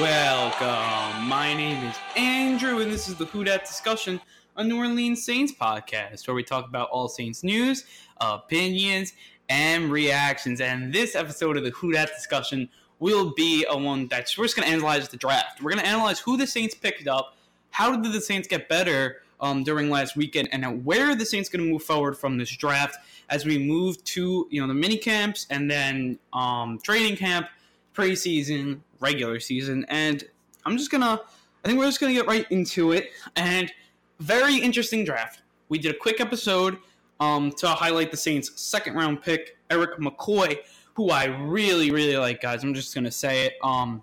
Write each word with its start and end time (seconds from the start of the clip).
Welcome. 0.00 1.28
My 1.28 1.52
name 1.52 1.84
is 1.84 1.94
Andrew, 2.16 2.80
and 2.80 2.90
this 2.90 3.08
is 3.08 3.16
the 3.16 3.26
Who 3.26 3.44
Dat 3.44 3.66
Discussion, 3.66 4.22
a 4.56 4.64
New 4.64 4.78
Orleans 4.78 5.22
Saints 5.22 5.52
podcast 5.52 6.26
where 6.26 6.34
we 6.34 6.42
talk 6.42 6.66
about 6.66 6.88
all 6.88 7.08
Saints 7.08 7.44
news, 7.44 7.84
opinions, 8.18 9.12
and 9.50 9.92
reactions. 9.92 10.62
And 10.62 10.94
this 10.94 11.14
episode 11.14 11.58
of 11.58 11.64
the 11.64 11.70
Who 11.72 11.92
Dat 11.92 12.08
Discussion 12.08 12.70
will 13.00 13.34
be 13.34 13.66
a 13.68 13.76
one 13.76 14.08
that's 14.08 14.38
we're 14.38 14.44
just 14.44 14.56
going 14.56 14.66
to 14.66 14.72
analyze 14.72 15.10
the 15.10 15.18
draft. 15.18 15.62
We're 15.62 15.72
going 15.72 15.84
to 15.84 15.88
analyze 15.88 16.20
who 16.20 16.38
the 16.38 16.46
Saints 16.46 16.74
picked 16.74 17.06
up, 17.06 17.36
how 17.68 17.94
did 17.94 18.14
the 18.14 18.20
Saints 18.22 18.48
get 18.48 18.70
better 18.70 19.18
um, 19.42 19.62
during 19.62 19.90
last 19.90 20.16
weekend, 20.16 20.48
and 20.52 20.86
where 20.86 21.10
are 21.10 21.14
the 21.14 21.26
Saints 21.26 21.50
going 21.50 21.66
to 21.66 21.70
move 21.70 21.82
forward 21.82 22.16
from 22.16 22.38
this 22.38 22.56
draft 22.56 22.96
as 23.28 23.44
we 23.44 23.58
move 23.58 24.02
to 24.04 24.46
you 24.50 24.62
know 24.62 24.66
the 24.66 24.74
mini 24.74 24.96
camps 24.96 25.46
and 25.50 25.70
then 25.70 26.18
um, 26.32 26.78
training 26.82 27.16
camp, 27.16 27.48
preseason, 27.94 28.80
regular 29.00 29.40
season, 29.40 29.84
and 29.88 30.24
I'm 30.64 30.76
just 30.76 30.90
gonna. 30.90 31.20
I 31.64 31.68
think 31.68 31.78
we're 31.78 31.86
just 31.86 32.00
gonna 32.00 32.12
get 32.12 32.26
right 32.26 32.46
into 32.50 32.92
it. 32.92 33.10
And 33.36 33.72
very 34.20 34.56
interesting 34.56 35.04
draft. 35.04 35.42
We 35.68 35.78
did 35.78 35.94
a 35.94 35.98
quick 35.98 36.20
episode 36.20 36.78
um, 37.20 37.52
to 37.52 37.68
highlight 37.68 38.10
the 38.10 38.16
Saints' 38.16 38.60
second 38.60 38.94
round 38.94 39.22
pick, 39.22 39.56
Erik 39.70 39.98
McCoy, 39.98 40.58
who 40.94 41.10
I 41.10 41.24
really, 41.24 41.90
really 41.90 42.16
like, 42.16 42.40
guys. 42.40 42.62
I'm 42.62 42.74
just 42.74 42.94
gonna 42.94 43.10
say 43.10 43.46
it. 43.46 43.54
Um, 43.62 44.02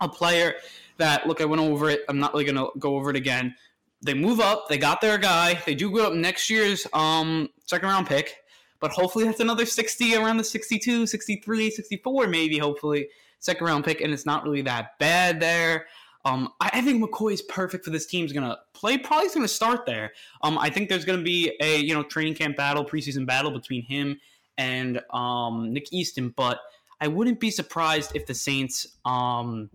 a 0.00 0.08
player 0.08 0.54
that 0.98 1.26
look, 1.26 1.40
I 1.40 1.44
went 1.44 1.62
over 1.62 1.90
it. 1.90 2.02
I'm 2.08 2.18
not 2.18 2.32
really 2.32 2.44
gonna 2.44 2.66
go 2.78 2.96
over 2.96 3.10
it 3.10 3.16
again. 3.16 3.54
They 4.02 4.14
move 4.14 4.40
up. 4.40 4.68
They 4.68 4.76
got 4.76 5.00
their 5.00 5.16
guy. 5.16 5.60
They 5.64 5.74
do 5.74 5.90
go 5.90 6.06
up 6.06 6.12
next 6.12 6.50
year's 6.50 6.86
um, 6.92 7.48
second 7.64 7.88
round 7.88 8.06
pick, 8.06 8.43
but 8.84 8.92
hopefully 8.92 9.24
that's 9.24 9.40
another 9.40 9.64
60 9.64 10.14
around 10.14 10.36
the 10.36 10.44
62, 10.44 11.06
63, 11.06 11.70
64, 11.70 12.26
maybe. 12.26 12.58
Hopefully 12.58 13.08
second 13.38 13.66
round 13.66 13.82
pick, 13.82 14.02
and 14.02 14.12
it's 14.12 14.26
not 14.26 14.44
really 14.44 14.60
that 14.60 14.98
bad 14.98 15.40
there. 15.40 15.86
Um, 16.26 16.50
I, 16.60 16.82
think 16.82 17.02
McCoy 17.02 17.32
is 17.32 17.40
perfect 17.40 17.82
for 17.82 17.90
this 17.90 18.04
team. 18.04 18.26
He's 18.26 18.34
gonna 18.34 18.58
play. 18.74 18.98
Probably 18.98 19.24
is 19.24 19.32
going 19.32 19.46
to 19.46 19.48
start 19.48 19.86
there. 19.86 20.12
Um, 20.42 20.58
I 20.58 20.68
think 20.68 20.90
there's 20.90 21.06
gonna 21.06 21.22
be 21.22 21.56
a 21.62 21.78
you 21.78 21.94
know 21.94 22.02
training 22.02 22.34
camp 22.34 22.58
battle, 22.58 22.84
preseason 22.84 23.24
battle 23.24 23.50
between 23.50 23.84
him 23.84 24.20
and 24.58 25.00
um, 25.14 25.72
Nick 25.72 25.90
Easton, 25.90 26.34
but 26.36 26.60
I 27.00 27.08
wouldn't 27.08 27.40
be 27.40 27.50
surprised 27.50 28.12
if 28.14 28.26
the 28.26 28.34
Saints 28.34 28.98
um, 29.06 29.70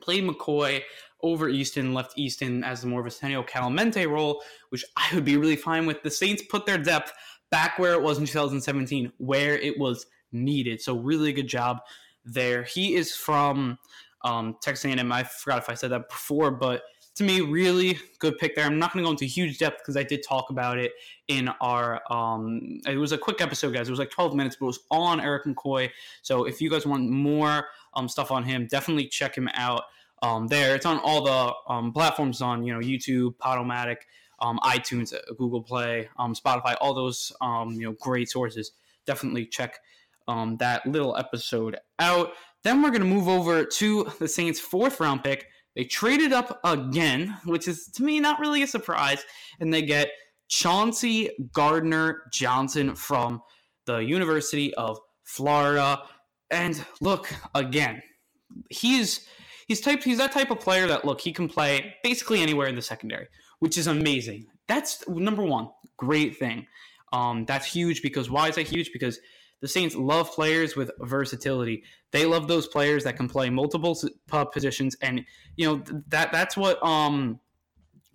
played 0.00 0.24
McCoy 0.24 0.80
over 1.22 1.50
Easton, 1.50 1.92
left 1.92 2.14
Easton 2.16 2.64
as 2.64 2.80
the 2.80 2.86
more 2.86 3.00
of 3.00 3.06
a 3.06 3.10
Senio 3.10 3.46
Kelemete 3.46 4.08
role, 4.10 4.42
which 4.70 4.82
I 4.96 5.14
would 5.14 5.26
be 5.26 5.36
really 5.36 5.56
fine 5.56 5.84
with. 5.84 6.02
The 6.02 6.10
Saints 6.10 6.42
put 6.48 6.64
their 6.64 6.78
depth 6.78 7.12
back 7.50 7.78
where 7.78 7.92
it 7.92 8.02
was 8.02 8.18
in 8.18 8.26
2017, 8.26 9.12
where 9.18 9.56
it 9.56 9.78
was 9.78 10.06
needed. 10.32 10.80
So 10.80 10.96
really 10.96 11.32
good 11.32 11.48
job 11.48 11.80
there. 12.24 12.62
He 12.62 12.94
is 12.94 13.14
from 13.14 13.78
um, 14.24 14.56
Texas 14.60 14.84
A&M. 14.84 15.12
I 15.12 15.24
forgot 15.24 15.58
if 15.58 15.68
I 15.68 15.74
said 15.74 15.90
that 15.90 16.08
before, 16.08 16.50
but 16.50 16.82
to 17.16 17.24
me, 17.24 17.40
really 17.40 17.98
good 18.18 18.38
pick 18.38 18.54
there. 18.54 18.64
I'm 18.64 18.78
not 18.78 18.92
going 18.92 19.04
to 19.04 19.08
go 19.08 19.10
into 19.10 19.24
huge 19.24 19.58
depth 19.58 19.78
because 19.78 19.96
I 19.96 20.02
did 20.02 20.22
talk 20.26 20.50
about 20.50 20.78
it 20.78 20.92
in 21.28 21.48
our. 21.60 22.00
Um, 22.10 22.80
it 22.86 22.96
was 22.96 23.12
a 23.12 23.18
quick 23.18 23.40
episode, 23.40 23.74
guys. 23.74 23.88
It 23.88 23.90
was 23.90 23.98
like 23.98 24.10
12 24.10 24.34
minutes, 24.34 24.56
but 24.58 24.66
it 24.66 24.68
was 24.68 24.80
on 24.90 25.20
Erik 25.20 25.44
McCoy. 25.44 25.90
So 26.22 26.44
if 26.44 26.60
you 26.60 26.70
guys 26.70 26.86
want 26.86 27.10
more 27.10 27.66
um, 27.94 28.08
stuff 28.08 28.30
on 28.30 28.44
him, 28.44 28.66
definitely 28.66 29.08
check 29.08 29.36
him 29.36 29.48
out 29.54 29.82
um, 30.22 30.46
there. 30.46 30.74
It's 30.74 30.86
on 30.86 30.98
all 30.98 31.24
the 31.24 31.72
um, 31.72 31.92
platforms 31.92 32.40
on 32.40 32.64
you 32.64 32.72
know 32.72 32.80
YouTube, 32.80 33.36
Podomatic, 33.36 33.96
um, 34.40 34.58
iTunes, 34.62 35.14
uh, 35.14 35.18
Google 35.38 35.62
Play, 35.62 36.08
um, 36.18 36.34
Spotify, 36.34 36.76
all 36.80 36.94
those 36.94 37.32
um, 37.40 37.72
you 37.72 37.86
know 37.86 37.96
great 38.00 38.28
sources. 38.28 38.72
Definitely 39.06 39.46
check 39.46 39.78
um, 40.28 40.56
that 40.58 40.86
little 40.86 41.16
episode 41.16 41.76
out. 41.98 42.32
Then 42.62 42.82
we're 42.82 42.90
going 42.90 43.02
to 43.02 43.06
move 43.06 43.28
over 43.28 43.64
to 43.64 44.10
the 44.18 44.28
Saints' 44.28 44.60
fourth 44.60 45.00
round 45.00 45.24
pick. 45.24 45.46
They 45.76 45.84
traded 45.84 46.32
up 46.32 46.60
again, 46.64 47.36
which 47.44 47.68
is 47.68 47.86
to 47.94 48.02
me 48.02 48.20
not 48.20 48.40
really 48.40 48.62
a 48.62 48.66
surprise, 48.66 49.24
and 49.60 49.72
they 49.72 49.82
get 49.82 50.10
Chauncey 50.48 51.30
Gardner 51.52 52.24
Johnson 52.32 52.94
from 52.94 53.40
the 53.86 53.98
University 53.98 54.74
of 54.74 54.98
Florida. 55.24 56.02
And 56.50 56.84
look, 57.00 57.32
again, 57.54 58.02
he's 58.68 59.26
he's 59.68 59.80
type 59.80 60.02
he's 60.02 60.18
that 60.18 60.32
type 60.32 60.50
of 60.50 60.60
player 60.60 60.86
that 60.88 61.04
look 61.04 61.20
he 61.20 61.32
can 61.32 61.48
play 61.48 61.94
basically 62.02 62.40
anywhere 62.42 62.66
in 62.66 62.74
the 62.74 62.82
secondary, 62.82 63.28
which 63.60 63.78
is 63.78 63.86
amazing. 63.86 64.46
That's 64.66 65.08
number 65.08 65.44
one, 65.44 65.68
great 65.96 66.36
thing. 66.36 66.66
Um, 67.12 67.44
that's 67.44 67.66
huge 67.66 68.02
because 68.02 68.30
why 68.30 68.48
is 68.48 68.56
that 68.56 68.68
huge? 68.68 68.92
Because 68.92 69.20
the 69.60 69.68
Saints 69.68 69.94
love 69.94 70.32
players 70.32 70.74
with 70.74 70.90
versatility. 71.00 71.84
They 72.12 72.26
love 72.26 72.48
those 72.48 72.66
players 72.66 73.04
that 73.04 73.16
can 73.16 73.28
play 73.28 73.50
multiple 73.50 73.96
positions, 74.52 74.96
and 75.02 75.24
you 75.56 75.66
know 75.66 75.84
that 76.08 76.32
that's 76.32 76.56
what 76.56 76.82
um, 76.84 77.38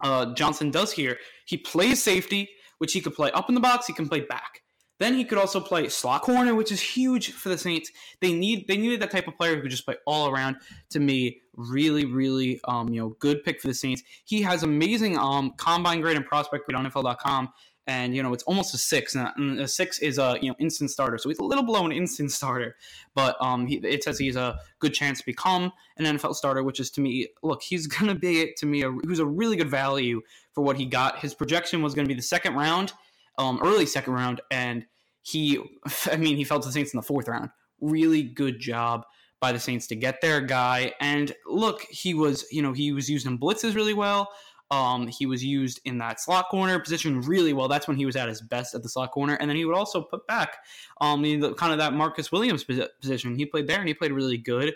uh, 0.01 0.33
Johnson 0.33 0.71
does 0.71 0.91
here. 0.91 1.17
He 1.45 1.57
plays 1.57 2.01
safety, 2.01 2.49
which 2.79 2.93
he 2.93 3.01
could 3.01 3.13
play 3.13 3.31
up 3.31 3.47
in 3.47 3.55
the 3.55 3.61
box. 3.61 3.85
He 3.87 3.93
can 3.93 4.09
play 4.09 4.21
back. 4.21 4.61
Then 4.97 5.13
he 5.15 5.25
could 5.25 5.37
also 5.37 5.59
play 5.59 5.89
slot 5.89 6.21
corner, 6.21 6.55
which 6.55 6.71
is 6.71 6.81
huge 6.81 7.31
for 7.31 7.49
the 7.49 7.57
Saints. 7.57 7.91
They 8.21 8.33
need 8.33 8.67
they 8.67 8.77
needed 8.77 9.01
that 9.01 9.11
type 9.11 9.27
of 9.27 9.35
player 9.35 9.55
who 9.55 9.61
could 9.61 9.71
just 9.71 9.85
play 9.85 9.95
all 10.05 10.29
around. 10.29 10.57
To 10.91 10.99
me, 10.99 11.41
really, 11.53 12.05
really, 12.05 12.61
um, 12.65 12.89
you 12.89 13.01
know, 13.01 13.09
good 13.19 13.43
pick 13.43 13.61
for 13.61 13.67
the 13.67 13.73
Saints. 13.73 14.03
He 14.23 14.41
has 14.43 14.63
amazing 14.63 15.17
um 15.17 15.53
combine 15.57 16.01
grade 16.01 16.17
and 16.17 16.25
prospect 16.25 16.65
grade 16.65 16.77
on 16.77 16.89
NFL.com 16.89 17.49
and 17.87 18.15
you 18.15 18.23
know 18.23 18.33
it's 18.33 18.43
almost 18.43 18.73
a 18.73 18.77
six, 18.77 19.15
and 19.15 19.59
a 19.59 19.67
six 19.67 19.99
is 19.99 20.17
a 20.17 20.37
you 20.41 20.49
know 20.49 20.55
instant 20.59 20.89
starter, 20.89 21.17
so 21.17 21.29
he's 21.29 21.39
a 21.39 21.43
little 21.43 21.63
below 21.63 21.85
an 21.85 21.91
instant 21.91 22.31
starter, 22.31 22.75
but 23.13 23.35
um, 23.39 23.67
he, 23.67 23.75
it 23.77 24.03
says 24.03 24.17
he's 24.17 24.35
a 24.35 24.57
good 24.79 24.93
chance 24.93 25.19
to 25.19 25.25
become 25.25 25.71
an 25.97 26.05
NFL 26.05 26.35
starter, 26.35 26.63
which 26.63 26.79
is 26.79 26.89
to 26.91 27.01
me, 27.01 27.27
look, 27.43 27.61
he's 27.61 27.87
gonna 27.95 28.15
be 28.15 28.53
to 28.57 28.65
me 28.65 28.83
a, 28.83 28.91
who's 28.91 29.19
a 29.19 29.25
really 29.25 29.55
good 29.55 29.69
value 29.69 30.21
for 30.53 30.63
what 30.63 30.77
he 30.77 30.85
got. 30.85 31.19
His 31.19 31.33
projection 31.33 31.81
was 31.81 31.93
to 31.93 32.05
be 32.05 32.13
the 32.13 32.21
second 32.21 32.55
round, 32.55 32.93
um, 33.37 33.59
early 33.63 33.85
second 33.85 34.13
round, 34.13 34.41
and 34.51 34.85
he, 35.21 35.59
I 36.11 36.17
mean, 36.17 36.37
he 36.37 36.43
fell 36.43 36.59
to 36.59 36.67
the 36.67 36.73
Saints 36.73 36.93
in 36.93 36.97
the 36.97 37.03
fourth 37.03 37.27
round. 37.27 37.49
Really 37.81 38.23
good 38.23 38.59
job 38.59 39.05
by 39.41 39.51
the 39.51 39.59
Saints 39.59 39.87
to 39.87 39.95
get 39.95 40.21
their 40.21 40.41
guy, 40.41 40.93
and 41.01 41.33
look, 41.45 41.81
he 41.89 42.13
was 42.13 42.45
you 42.51 42.61
know 42.61 42.73
he 42.73 42.91
was 42.91 43.09
used 43.09 43.27
in 43.27 43.37
blitzes 43.37 43.75
really 43.75 43.93
well. 43.93 44.29
Um, 44.71 45.07
he 45.07 45.27
was 45.27 45.43
used 45.43 45.79
in 45.85 45.99
that 45.99 46.19
slot 46.19 46.49
corner 46.49 46.79
position 46.79 47.21
really 47.21 47.53
well. 47.53 47.67
That's 47.67 47.87
when 47.87 47.97
he 47.97 48.05
was 48.05 48.15
at 48.15 48.27
his 48.27 48.41
best 48.41 48.73
at 48.73 48.81
the 48.81 48.89
slot 48.89 49.11
corner, 49.11 49.35
and 49.35 49.49
then 49.49 49.57
he 49.57 49.65
would 49.65 49.75
also 49.75 50.01
put 50.01 50.25
back 50.27 50.57
um, 51.01 51.23
kind 51.55 51.71
of 51.71 51.77
that 51.77 51.93
Marcus 51.93 52.31
Williams 52.31 52.63
position. 52.63 53.35
He 53.35 53.45
played 53.45 53.67
there, 53.67 53.79
and 53.79 53.87
he 53.87 53.93
played 53.93 54.11
really 54.11 54.37
good. 54.37 54.73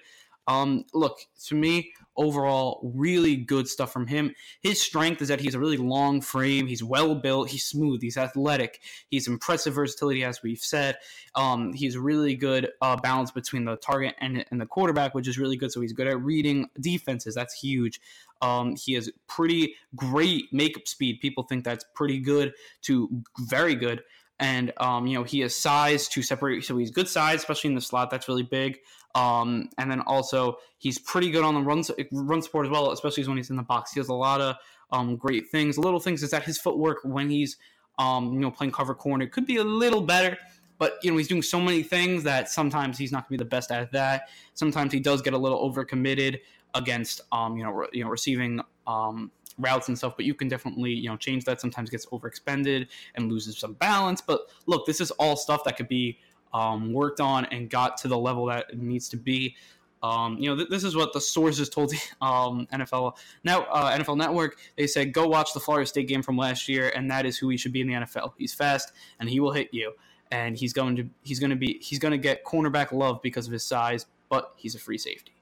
Um, 0.47 0.86
look, 0.94 1.18
to 1.46 1.56
me, 1.56 1.91
overall, 2.19 2.81
really 2.94 3.38
good 3.38 3.68
stuff 3.68 3.91
from 3.91 4.06
him. 4.06 4.35
His 4.62 4.80
strength 4.81 5.22
is 5.22 5.30
that 5.30 5.40
he's 5.40 5.56
a 5.56 5.59
really 5.59 5.78
long 5.78 6.22
frame. 6.22 6.68
He's 6.68 6.84
well 6.84 7.16
built. 7.16 7.50
He's 7.50 7.63
smooth. 7.63 8.02
He's 8.02 8.18
athletic. 8.18 8.81
He's 9.09 9.28
impressive 9.28 9.74
versatility, 9.74 10.24
as 10.24 10.44
we've 10.44 10.59
said. 10.59 10.97
Um, 11.34 11.74
he's 11.74 11.97
really 11.97 12.35
good 12.35 12.69
uh, 12.81 12.97
balance 12.97 13.31
between 13.31 13.66
the 13.66 13.78
target 13.78 14.16
and, 14.19 14.46
and 14.52 14.59
the 14.62 14.66
quarterback, 14.66 15.16
which 15.16 15.28
is 15.28 15.40
really 15.40 15.58
good. 15.58 15.72
So 15.72 15.81
he's 15.81 15.94
good 15.94 16.08
at 16.08 16.22
reading 16.22 16.69
defenses. 16.79 17.34
That's 17.34 17.53
huge. 17.53 18.02
Um, 18.41 18.75
he 18.75 18.94
has 18.94 19.09
pretty 19.28 19.75
great 19.96 20.52
makeup 20.52 20.88
speed. 20.88 21.19
People 21.22 21.44
think 21.44 21.63
that's 21.63 21.85
pretty 21.96 22.19
good 22.19 22.53
to 22.84 23.24
very 23.40 23.75
good. 23.75 24.03
And 24.41 24.72
um, 24.78 25.06
you 25.06 25.18
know 25.18 25.24
he 25.24 25.41
has 25.41 25.53
size 25.53 26.08
to 26.09 26.22
separate, 26.22 26.63
so 26.63 26.78
he's 26.78 26.91
good 26.91 27.09
size, 27.09 27.40
especially 27.40 27.72
in 27.72 27.75
the 27.75 27.81
slot. 27.81 28.09
That's 28.09 28.29
really 28.29 28.44
big. 28.44 28.79
Um, 29.16 29.70
and 29.78 29.90
then 29.90 30.02
also 30.02 30.58
he's 30.78 31.00
pretty 31.00 31.31
good 31.31 31.44
on 31.44 31.56
the 31.56 31.62
run 31.62 31.84
run 32.12 32.42
support 32.42 32.66
as 32.66 32.72
well, 32.72 32.92
especially 32.92 33.28
when 33.28 33.38
he's 33.38 33.50
in 33.50 33.56
the 33.56 33.64
box. 33.64 33.94
He 33.94 34.00
has 34.00 34.09
a 34.09 34.14
lot 34.14 34.40
of 34.42 34.56
um, 34.92 35.16
great 35.16 35.50
things. 35.50 35.78
Little 35.78 36.00
things 36.00 36.24
is 36.24 36.31
that 36.31 36.44
his 36.44 36.58
footwork 36.58 37.00
when 37.03 37.29
he's 37.29 37.58
um, 37.97 38.34
you 38.34 38.40
know 38.40 38.52
playing 38.52 38.72
cover 38.72 38.94
corner 38.96 39.28
could 39.28 39.46
be 39.46 39.58
a 39.58 39.64
little 39.64 40.02
better. 40.02 40.38
But 40.78 40.97
you 41.03 41.11
know 41.11 41.17
he's 41.17 41.28
doing 41.28 41.41
so 41.41 41.59
many 41.59 41.84
things 41.84 42.23
that 42.23 42.50
sometimes 42.50 42.97
he's 42.97 43.11
not 43.11 43.28
going 43.28 43.38
to 43.38 43.44
be 43.44 43.47
the 43.47 43.50
best 43.50 43.72
at 43.72 43.91
that. 43.91 44.29
Sometimes 44.53 44.94
he 44.94 45.00
does 45.00 45.22
get 45.22 45.34
a 45.34 45.38
little 45.38 45.70
overcommitted 45.70 46.40
against 46.76 47.22
um, 47.32 47.58
you 47.58 47.64
know 47.64 47.72
re- 47.72 47.90
you 47.91 48.03
know 48.03 48.09
receiving 48.09 48.62
um, 48.88 49.32
routes 49.58 49.90
and 49.90 49.97
stuff. 49.97 50.14
But 50.16 50.26
you 50.26 50.34
can 50.34 50.47
definitely 50.47 50.91
you 50.91 51.09
know 51.09 51.17
change 51.17 51.46
that. 51.46 51.59
Sometimes 51.59 51.90
gets 51.90 52.05
overexpended 52.08 52.88
and 53.16 53.29
loses 53.29 53.58
some 53.58 53.73
balance. 53.73 54.22
But 54.22 54.41
look, 54.67 54.85
this 54.85 55.02
is 55.02 55.12
all 55.12 55.35
stuff 55.35 55.64
that 55.66 55.76
could 55.76 55.90
be 55.90 56.20
um, 56.53 56.93
worked 56.93 57.19
on 57.19 57.46
and 57.46 57.69
got 57.69 57.97
to 57.97 58.07
the 58.07 58.17
level 58.17 58.46
that 58.46 58.66
it 58.69 58.79
needs 58.79 59.09
to 59.09 59.17
be. 59.17 59.55
Um, 60.01 60.37
you 60.37 60.49
know, 60.49 60.55
th- 60.55 60.69
this 60.69 60.84
is 60.84 60.96
what 60.96 61.13
the 61.13 61.22
sources 61.22 61.69
told 61.69 61.93
um, 62.22 62.67
NFL 62.73 63.17
now 63.43 63.63
uh, 63.63 63.97
NFL 63.97 64.17
Network. 64.17 64.57
They 64.78 64.87
said, 64.87 65.13
"Go 65.13 65.28
watch 65.28 65.53
the 65.53 65.59
Florida 65.59 65.85
State 65.85 66.07
game 66.07 66.22
from 66.22 66.37
last 66.37 66.69
year, 66.69 66.91
and 66.96 67.09
that 67.11 67.25
is 67.25 67.37
who 67.37 67.49
he 67.49 67.57
should 67.57 67.73
be 67.73 67.81
in 67.81 67.87
the 67.87 67.93
NFL. 67.93 68.34
He's 68.37 68.53
fast, 68.53 68.91
and 69.19 69.29
he 69.29 69.40
will 69.40 69.51
hit 69.51 69.69
you, 69.72 69.93
and 70.31 70.57
he's 70.57 70.73
going 70.73 70.96
to 70.96 71.09
he's 71.23 71.40
going 71.40 71.49
to 71.49 71.55
be 71.55 71.79
he's 71.81 71.99
going 71.99 72.11
to 72.11 72.17
get 72.17 72.46
cornerback 72.46 72.91
love 72.91 73.22
because 73.22 73.47
of 73.47 73.53
his 73.53 73.66
size, 73.66 74.05
but 74.29 74.53
he's 74.55 74.75
a 74.75 74.79
free 74.79 74.97
safety." 74.97 75.34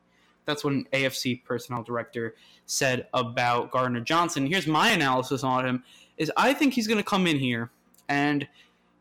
That's 0.46 0.64
what 0.64 0.74
an 0.74 0.88
AFC 0.94 1.44
personnel 1.44 1.84
director 1.84 2.36
said 2.66 3.08
about 3.14 3.70
Gardner 3.70 4.00
Johnson. 4.00 4.48
Here's 4.48 4.66
my 4.66 4.92
analysis 4.92 5.44
on 5.44 5.68
him: 5.68 5.84
is 6.18 6.32
I 6.36 6.54
think 6.54 6.74
he's 6.74 6.88
going 6.88 6.98
to 6.98 7.04
come 7.04 7.28
in 7.28 7.38
here, 7.38 7.70
and 8.10 8.48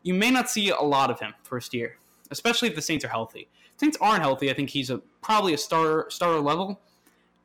you 0.07 0.13
may 0.13 0.31
not 0.31 0.49
see 0.49 0.69
a 0.69 0.81
lot 0.81 1.11
of 1.11 1.19
him 1.19 1.33
first 1.43 1.73
year, 1.73 1.97
especially 2.31 2.69
if 2.69 2.75
the 2.75 2.81
Saints 2.81 3.03
are 3.03 3.09
healthy. 3.09 3.49
If 3.73 3.79
Saints 3.81 3.97
aren't 3.99 4.21
healthy. 4.21 4.49
I 4.49 4.53
think 4.53 4.69
he's 4.69 4.89
a 4.89 4.99
probably 5.21 5.53
a 5.53 5.57
starter 5.57 6.05
starter 6.09 6.39
level. 6.39 6.79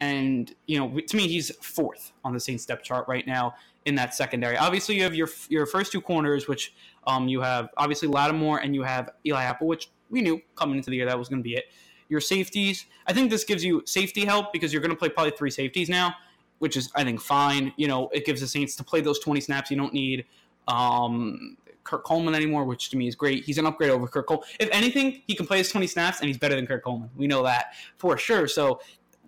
And 0.00 0.54
you 0.66 0.78
know, 0.78 1.00
to 1.00 1.16
me, 1.16 1.26
he's 1.26 1.50
fourth 1.56 2.12
on 2.24 2.32
the 2.32 2.40
Saints 2.40 2.64
depth 2.64 2.84
chart 2.84 3.06
right 3.08 3.26
now 3.26 3.54
in 3.84 3.96
that 3.96 4.14
secondary. 4.14 4.56
Obviously, 4.56 4.94
you 4.94 5.02
have 5.02 5.14
your 5.14 5.28
your 5.48 5.66
first 5.66 5.90
two 5.90 6.00
corners, 6.00 6.46
which 6.46 6.72
um, 7.08 7.26
you 7.26 7.40
have 7.40 7.68
obviously 7.76 8.06
Lattimore 8.06 8.58
and 8.58 8.76
you 8.76 8.84
have 8.84 9.10
Eli 9.26 9.42
Apple, 9.42 9.66
which 9.66 9.90
we 10.08 10.20
knew 10.20 10.40
coming 10.54 10.76
into 10.76 10.88
the 10.88 10.96
year 10.96 11.06
that 11.06 11.18
was 11.18 11.28
going 11.28 11.40
to 11.40 11.44
be 11.44 11.56
it. 11.56 11.64
Your 12.08 12.20
safeties, 12.20 12.86
I 13.08 13.12
think 13.12 13.30
this 13.30 13.42
gives 13.42 13.64
you 13.64 13.82
safety 13.86 14.24
help 14.24 14.52
because 14.52 14.72
you're 14.72 14.82
going 14.82 14.90
to 14.92 14.96
play 14.96 15.08
probably 15.08 15.32
three 15.36 15.50
safeties 15.50 15.88
now, 15.88 16.14
which 16.60 16.76
is 16.76 16.92
I 16.94 17.02
think 17.02 17.20
fine. 17.20 17.72
You 17.76 17.88
know, 17.88 18.08
it 18.12 18.24
gives 18.24 18.40
the 18.40 18.46
Saints 18.46 18.76
to 18.76 18.84
play 18.84 19.00
those 19.00 19.18
20 19.18 19.40
snaps. 19.40 19.68
You 19.68 19.76
don't 19.76 19.94
need 19.94 20.26
um, 20.68 21.56
Kurt 21.84 22.04
Coleman 22.04 22.34
anymore, 22.34 22.64
which 22.64 22.90
to 22.90 22.96
me 22.96 23.08
is 23.08 23.14
great. 23.14 23.44
He's 23.44 23.58
an 23.58 23.66
upgrade 23.66 23.90
over 23.90 24.06
Kurt 24.06 24.26
Coleman. 24.26 24.46
If 24.60 24.68
anything, 24.72 25.22
he 25.26 25.34
can 25.34 25.46
play 25.46 25.58
his 25.58 25.70
20 25.70 25.86
snaps 25.86 26.20
and 26.20 26.28
he's 26.28 26.38
better 26.38 26.54
than 26.54 26.66
Kurt 26.66 26.82
Coleman. 26.82 27.10
We 27.16 27.26
know 27.26 27.42
that 27.42 27.74
for 27.98 28.16
sure. 28.16 28.46
So 28.48 28.80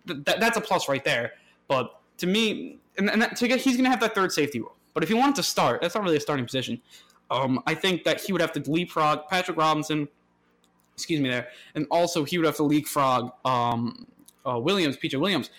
th- 0.07 0.21
that's 0.25 0.57
a 0.57 0.61
plus 0.61 0.89
right 0.89 1.05
there. 1.05 1.33
But 1.69 2.01
to 2.19 2.27
me, 2.27 2.79
and, 2.97 3.11
and 3.11 3.21
that, 3.23 3.37
to 3.37 3.49
get, 3.49 3.61
he's 3.61 3.77
going 3.77 3.85
to 3.85 3.91
have 3.91 4.01
that 4.01 4.15
third 4.15 4.33
safety 4.33 4.61
role. 4.61 4.77
But 4.93 5.03
if 5.03 5.09
he 5.09 5.15
wanted 5.15 5.35
to 5.37 5.43
start, 5.43 5.83
that's 5.83 5.95
not 5.95 6.05
really 6.05 6.17
a 6.17 6.21
starting 6.21 6.45
position. 6.45 6.81
Um, 7.31 7.61
I 7.67 7.75
think 7.75 8.05
that 8.05 8.21
he 8.21 8.33
would 8.33 8.41
have 8.41 8.53
to 8.53 8.71
leapfrog 8.71 9.29
Patrick 9.29 9.57
Robinson, 9.57 10.09
excuse 10.95 11.21
me 11.21 11.29
there, 11.29 11.49
and 11.75 11.87
also 11.91 12.23
he 12.23 12.39
would 12.39 12.47
have 12.47 12.57
to 12.57 12.63
leapfrog 12.63 13.33
um, 13.45 14.07
uh, 14.47 14.59
Williams, 14.59 14.97
PJ 14.97 15.19
Williams. 15.19 15.51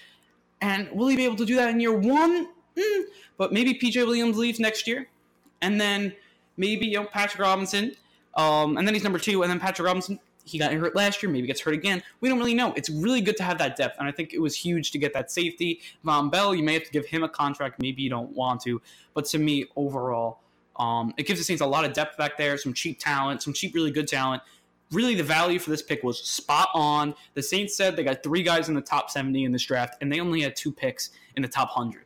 And 0.61 0.89
will 0.91 1.07
he 1.07 1.17
be 1.17 1.25
able 1.25 1.35
to 1.35 1.45
do 1.45 1.55
that 1.55 1.69
in 1.69 1.79
year 1.79 1.93
one? 1.93 2.47
Mm, 2.77 3.03
but 3.37 3.51
maybe 3.51 3.77
PJ 3.77 4.05
Williams 4.05 4.37
leaves 4.37 4.59
next 4.59 4.87
year, 4.87 5.07
and 5.61 5.79
then 5.79 6.13
maybe 6.57 6.87
you 6.87 6.97
know 6.97 7.05
Patrick 7.05 7.41
Robinson, 7.41 7.95
um, 8.35 8.77
and 8.77 8.87
then 8.87 8.93
he's 8.93 9.03
number 9.03 9.19
two, 9.19 9.43
and 9.43 9.51
then 9.51 9.59
Patrick 9.59 9.85
Robinson. 9.85 10.19
He 10.47 10.59
got 10.59 10.71
hurt 10.73 10.95
last 10.95 11.23
year, 11.23 11.31
maybe 11.31 11.47
gets 11.47 11.61
hurt 11.61 11.73
again. 11.73 12.03
We 12.21 12.29
don't 12.29 12.37
really 12.37 12.53
know. 12.53 12.71
It's 12.75 12.87
really 12.87 13.19
good 13.19 13.35
to 13.37 13.43
have 13.43 13.57
that 13.57 13.75
depth, 13.75 13.97
and 13.97 14.07
I 14.07 14.11
think 14.11 14.31
it 14.31 14.39
was 14.39 14.55
huge 14.55 14.91
to 14.91 14.99
get 14.99 15.11
that 15.13 15.31
safety. 15.31 15.81
Vonn 16.05 16.29
Bell, 16.29 16.53
you 16.53 16.61
may 16.61 16.73
have 16.75 16.83
to 16.83 16.91
give 16.91 17.07
him 17.07 17.23
a 17.23 17.29
contract, 17.29 17.81
maybe 17.81 18.03
you 18.03 18.11
don't 18.11 18.29
want 18.35 18.61
to, 18.61 18.79
but 19.15 19.25
to 19.25 19.39
me, 19.39 19.65
overall, 19.75 20.41
um, 20.77 21.13
it 21.17 21.25
gives 21.25 21.39
the 21.39 21.43
Saints 21.43 21.61
a 21.61 21.65
lot 21.65 21.85
of 21.85 21.93
depth 21.93 22.17
back 22.17 22.37
there, 22.37 22.57
some 22.57 22.73
cheap 22.73 22.99
talent, 22.99 23.41
some 23.41 23.53
cheap, 23.53 23.73
really 23.73 23.91
good 23.91 24.07
talent. 24.07 24.43
Really, 24.91 25.15
the 25.15 25.23
value 25.23 25.57
for 25.57 25.71
this 25.71 25.81
pick 25.81 26.03
was 26.03 26.19
spot 26.19 26.69
on. 26.73 27.15
The 27.33 27.41
Saints 27.41 27.75
said 27.75 27.95
they 27.95 28.03
got 28.03 28.21
three 28.21 28.43
guys 28.43 28.69
in 28.69 28.75
the 28.75 28.81
top 28.81 29.09
70 29.09 29.45
in 29.45 29.51
this 29.51 29.63
draft, 29.63 29.95
and 30.01 30.11
they 30.11 30.19
only 30.19 30.41
had 30.41 30.55
two 30.55 30.71
picks 30.71 31.09
in 31.35 31.41
the 31.41 31.47
top 31.47 31.75
100. 31.75 32.05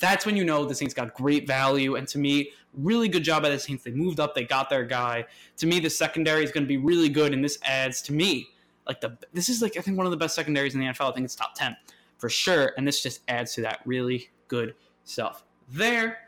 That's 0.00 0.26
when 0.26 0.36
you 0.36 0.44
know 0.44 0.64
the 0.64 0.74
Saints 0.74 0.94
got 0.94 1.14
great 1.14 1.46
value. 1.46 1.96
And 1.96 2.08
to 2.08 2.18
me, 2.18 2.50
really 2.74 3.08
good 3.08 3.22
job 3.22 3.42
by 3.42 3.50
the 3.50 3.58
Saints. 3.58 3.84
They 3.84 3.92
moved 3.92 4.18
up, 4.18 4.34
they 4.34 4.44
got 4.44 4.68
their 4.68 4.84
guy. 4.84 5.26
To 5.58 5.66
me, 5.66 5.78
the 5.78 5.90
secondary 5.90 6.42
is 6.42 6.50
going 6.50 6.64
to 6.64 6.68
be 6.68 6.78
really 6.78 7.08
good, 7.08 7.32
and 7.32 7.44
this 7.44 7.58
adds 7.62 8.02
to 8.02 8.12
me 8.12 8.48
like 8.90 9.00
the 9.00 9.16
this 9.32 9.48
is 9.48 9.62
like 9.62 9.76
I 9.76 9.80
think 9.80 9.96
one 9.96 10.06
of 10.06 10.10
the 10.10 10.16
best 10.16 10.34
secondaries 10.34 10.74
in 10.74 10.80
the 10.80 10.86
NFL. 10.86 11.10
I 11.10 11.12
think 11.12 11.24
it's 11.24 11.36
top 11.36 11.54
10 11.54 11.76
for 12.18 12.28
sure, 12.28 12.72
and 12.76 12.86
this 12.86 13.02
just 13.02 13.20
adds 13.28 13.54
to 13.54 13.60
that 13.62 13.80
really 13.84 14.30
good 14.48 14.74
stuff 15.04 15.44
there. 15.68 16.18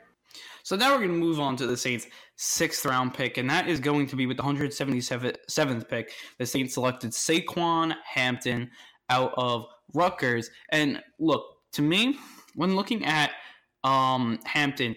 So 0.62 0.76
now 0.76 0.92
we're 0.92 0.98
going 0.98 1.10
to 1.10 1.16
move 1.16 1.40
on 1.40 1.56
to 1.56 1.66
the 1.66 1.76
Saints' 1.76 2.06
sixth 2.36 2.84
round 2.84 3.14
pick, 3.14 3.36
and 3.36 3.50
that 3.50 3.68
is 3.68 3.80
going 3.80 4.06
to 4.06 4.16
be 4.16 4.26
with 4.26 4.36
the 4.36 4.44
177th 4.44 5.88
pick. 5.88 6.12
The 6.38 6.46
Saints 6.46 6.74
selected 6.74 7.10
Saquan 7.10 7.94
Hampton 8.04 8.70
out 9.10 9.34
of 9.36 9.66
Rutgers. 9.92 10.50
And 10.68 11.02
look, 11.18 11.44
to 11.72 11.82
me, 11.82 12.16
when 12.54 12.76
looking 12.76 13.04
at 13.04 13.32
um, 13.84 14.38
Hampton, 14.44 14.96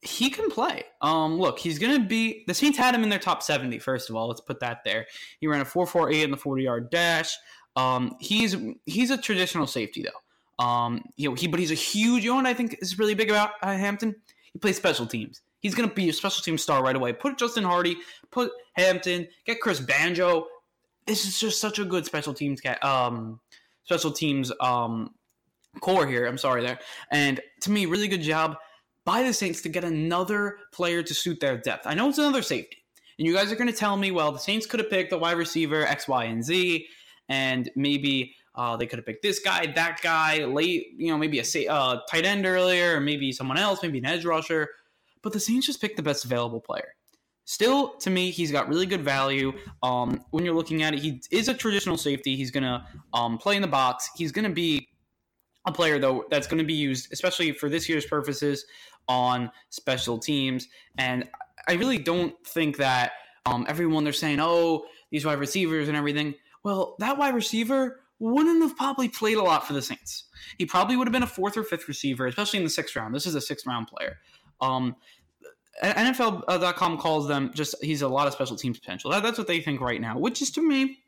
he 0.00 0.30
can 0.30 0.50
play. 0.50 0.84
Um, 1.02 1.38
look, 1.38 1.58
he's 1.58 1.78
going 1.78 2.00
to 2.00 2.06
be. 2.06 2.44
The 2.46 2.54
Saints 2.54 2.78
had 2.78 2.94
him 2.94 3.02
in 3.02 3.08
their 3.08 3.18
top 3.18 3.42
70, 3.42 3.78
first 3.78 4.10
of 4.10 4.16
all. 4.16 4.28
Let's 4.28 4.40
put 4.40 4.60
that 4.60 4.84
there. 4.84 5.06
He 5.40 5.46
ran 5.46 5.60
a 5.60 5.64
4.48 5.64 6.24
in 6.24 6.30
the 6.30 6.36
40 6.36 6.62
yard 6.62 6.90
dash. 6.90 7.36
Um, 7.76 8.16
he's 8.20 8.56
he's 8.86 9.10
a 9.10 9.18
traditional 9.18 9.66
safety, 9.66 10.02
though. 10.04 10.64
Um, 10.64 11.04
you 11.16 11.28
know, 11.28 11.34
he 11.34 11.46
but 11.46 11.60
he's 11.60 11.70
a 11.70 11.74
huge. 11.74 12.24
You 12.24 12.30
know 12.30 12.36
what 12.36 12.46
I 12.46 12.54
think 12.54 12.76
is 12.80 12.98
really 12.98 13.14
big 13.14 13.30
about 13.30 13.52
uh, 13.62 13.76
Hampton? 13.76 14.16
He 14.52 14.58
plays 14.58 14.76
special 14.76 15.06
teams. 15.06 15.42
He's 15.60 15.74
going 15.74 15.88
to 15.88 15.94
be 15.94 16.08
a 16.08 16.12
special 16.12 16.42
team 16.42 16.58
star 16.58 16.82
right 16.82 16.96
away. 16.96 17.12
Put 17.12 17.38
Justin 17.38 17.64
Hardee, 17.64 17.96
put 18.30 18.52
Hampton, 18.74 19.28
get 19.44 19.60
Chris 19.60 19.80
Banjo. 19.80 20.46
This 21.06 21.24
is 21.24 21.38
just 21.38 21.60
such 21.60 21.78
a 21.78 21.84
good 21.84 22.04
special 22.04 22.34
teams 22.34 22.60
um 22.82 23.40
special 23.84 24.12
teams 24.12 24.52
um 24.60 25.14
core 25.80 26.06
here. 26.06 26.26
I'm 26.26 26.38
sorry 26.38 26.62
there. 26.62 26.78
And 27.10 27.40
to 27.62 27.70
me, 27.70 27.86
really 27.86 28.08
good 28.08 28.22
job 28.22 28.56
by 29.04 29.22
the 29.22 29.32
Saints 29.32 29.62
to 29.62 29.68
get 29.68 29.84
another 29.84 30.58
player 30.72 31.02
to 31.02 31.14
suit 31.14 31.40
their 31.40 31.56
depth. 31.56 31.86
I 31.86 31.94
know 31.94 32.08
it's 32.08 32.18
another 32.18 32.42
safety. 32.42 32.76
And 33.18 33.26
you 33.26 33.34
guys 33.34 33.50
are 33.50 33.56
going 33.56 33.70
to 33.70 33.76
tell 33.76 33.96
me, 33.96 34.10
well, 34.10 34.32
the 34.32 34.38
Saints 34.38 34.66
could 34.66 34.80
have 34.80 34.90
picked 34.90 35.12
a 35.12 35.18
wide 35.18 35.38
receiver 35.38 35.84
X, 35.86 36.06
Y, 36.06 36.24
and 36.24 36.44
Z, 36.44 36.86
and 37.28 37.70
maybe 37.74 38.34
uh, 38.54 38.76
they 38.76 38.86
could 38.86 38.98
have 38.98 39.06
picked 39.06 39.22
this 39.22 39.38
guy, 39.38 39.66
that 39.74 40.00
guy, 40.02 40.44
late, 40.44 40.88
you 40.96 41.10
know, 41.10 41.18
maybe 41.18 41.40
a 41.40 41.68
uh, 41.68 42.00
tight 42.10 42.26
end 42.26 42.44
earlier, 42.44 42.96
or 42.96 43.00
maybe 43.00 43.32
someone 43.32 43.56
else, 43.56 43.82
maybe 43.82 43.98
an 43.98 44.06
edge 44.06 44.24
rusher. 44.24 44.68
But 45.22 45.32
the 45.32 45.40
Saints 45.40 45.66
just 45.66 45.80
picked 45.80 45.96
the 45.96 46.02
best 46.02 46.24
available 46.24 46.60
player. 46.60 46.94
Still, 47.44 47.94
to 48.00 48.10
me, 48.10 48.30
he's 48.30 48.52
got 48.52 48.68
really 48.68 48.84
good 48.84 49.00
value. 49.00 49.54
Um, 49.82 50.22
when 50.32 50.44
you're 50.44 50.54
looking 50.54 50.82
at 50.82 50.92
it, 50.92 51.00
he 51.00 51.22
is 51.30 51.48
a 51.48 51.54
traditional 51.54 51.96
safety. 51.96 52.36
He's 52.36 52.50
going 52.50 52.64
to 52.64 52.84
um, 53.14 53.38
play 53.38 53.56
in 53.56 53.62
the 53.62 53.68
box. 53.68 54.10
He's 54.16 54.32
going 54.32 54.44
to 54.44 54.54
be 54.54 54.88
a 55.68 55.72
player 55.72 55.98
though 55.98 56.24
that's 56.30 56.46
going 56.46 56.58
to 56.58 56.64
be 56.64 56.74
used, 56.74 57.12
especially 57.12 57.52
for 57.52 57.68
this 57.68 57.88
year's 57.88 58.06
purposes, 58.06 58.64
on 59.08 59.50
special 59.70 60.18
teams. 60.18 60.68
And 60.98 61.28
I 61.68 61.74
really 61.74 61.98
don't 61.98 62.34
think 62.46 62.76
that 62.78 63.12
um, 63.46 63.64
everyone 63.68 64.04
they're 64.04 64.12
saying, 64.12 64.38
oh, 64.40 64.84
these 65.10 65.24
wide 65.24 65.38
receivers 65.38 65.88
and 65.88 65.96
everything. 65.96 66.34
Well, 66.64 66.96
that 66.98 67.16
wide 67.16 67.34
receiver 67.34 68.00
wouldn't 68.18 68.62
have 68.62 68.76
probably 68.76 69.08
played 69.08 69.36
a 69.36 69.42
lot 69.42 69.66
for 69.66 69.72
the 69.72 69.82
Saints. 69.82 70.24
He 70.58 70.66
probably 70.66 70.96
would 70.96 71.06
have 71.06 71.12
been 71.12 71.22
a 71.22 71.26
fourth 71.26 71.56
or 71.56 71.62
fifth 71.62 71.88
receiver, 71.88 72.26
especially 72.26 72.58
in 72.58 72.64
the 72.64 72.70
sixth 72.70 72.96
round. 72.96 73.14
This 73.14 73.26
is 73.26 73.34
a 73.34 73.40
sixth 73.40 73.66
round 73.66 73.86
player. 73.86 74.18
Um, 74.60 74.96
NFL.com 75.82 76.98
calls 76.98 77.28
them 77.28 77.52
just 77.54 77.76
he's 77.82 78.02
a 78.02 78.08
lot 78.08 78.26
of 78.26 78.32
special 78.32 78.56
teams 78.56 78.78
potential. 78.78 79.10
That, 79.10 79.22
that's 79.22 79.38
what 79.38 79.46
they 79.46 79.60
think 79.60 79.80
right 79.80 80.00
now, 80.00 80.18
which 80.18 80.42
is 80.42 80.50
to 80.52 80.62
me 80.66 80.98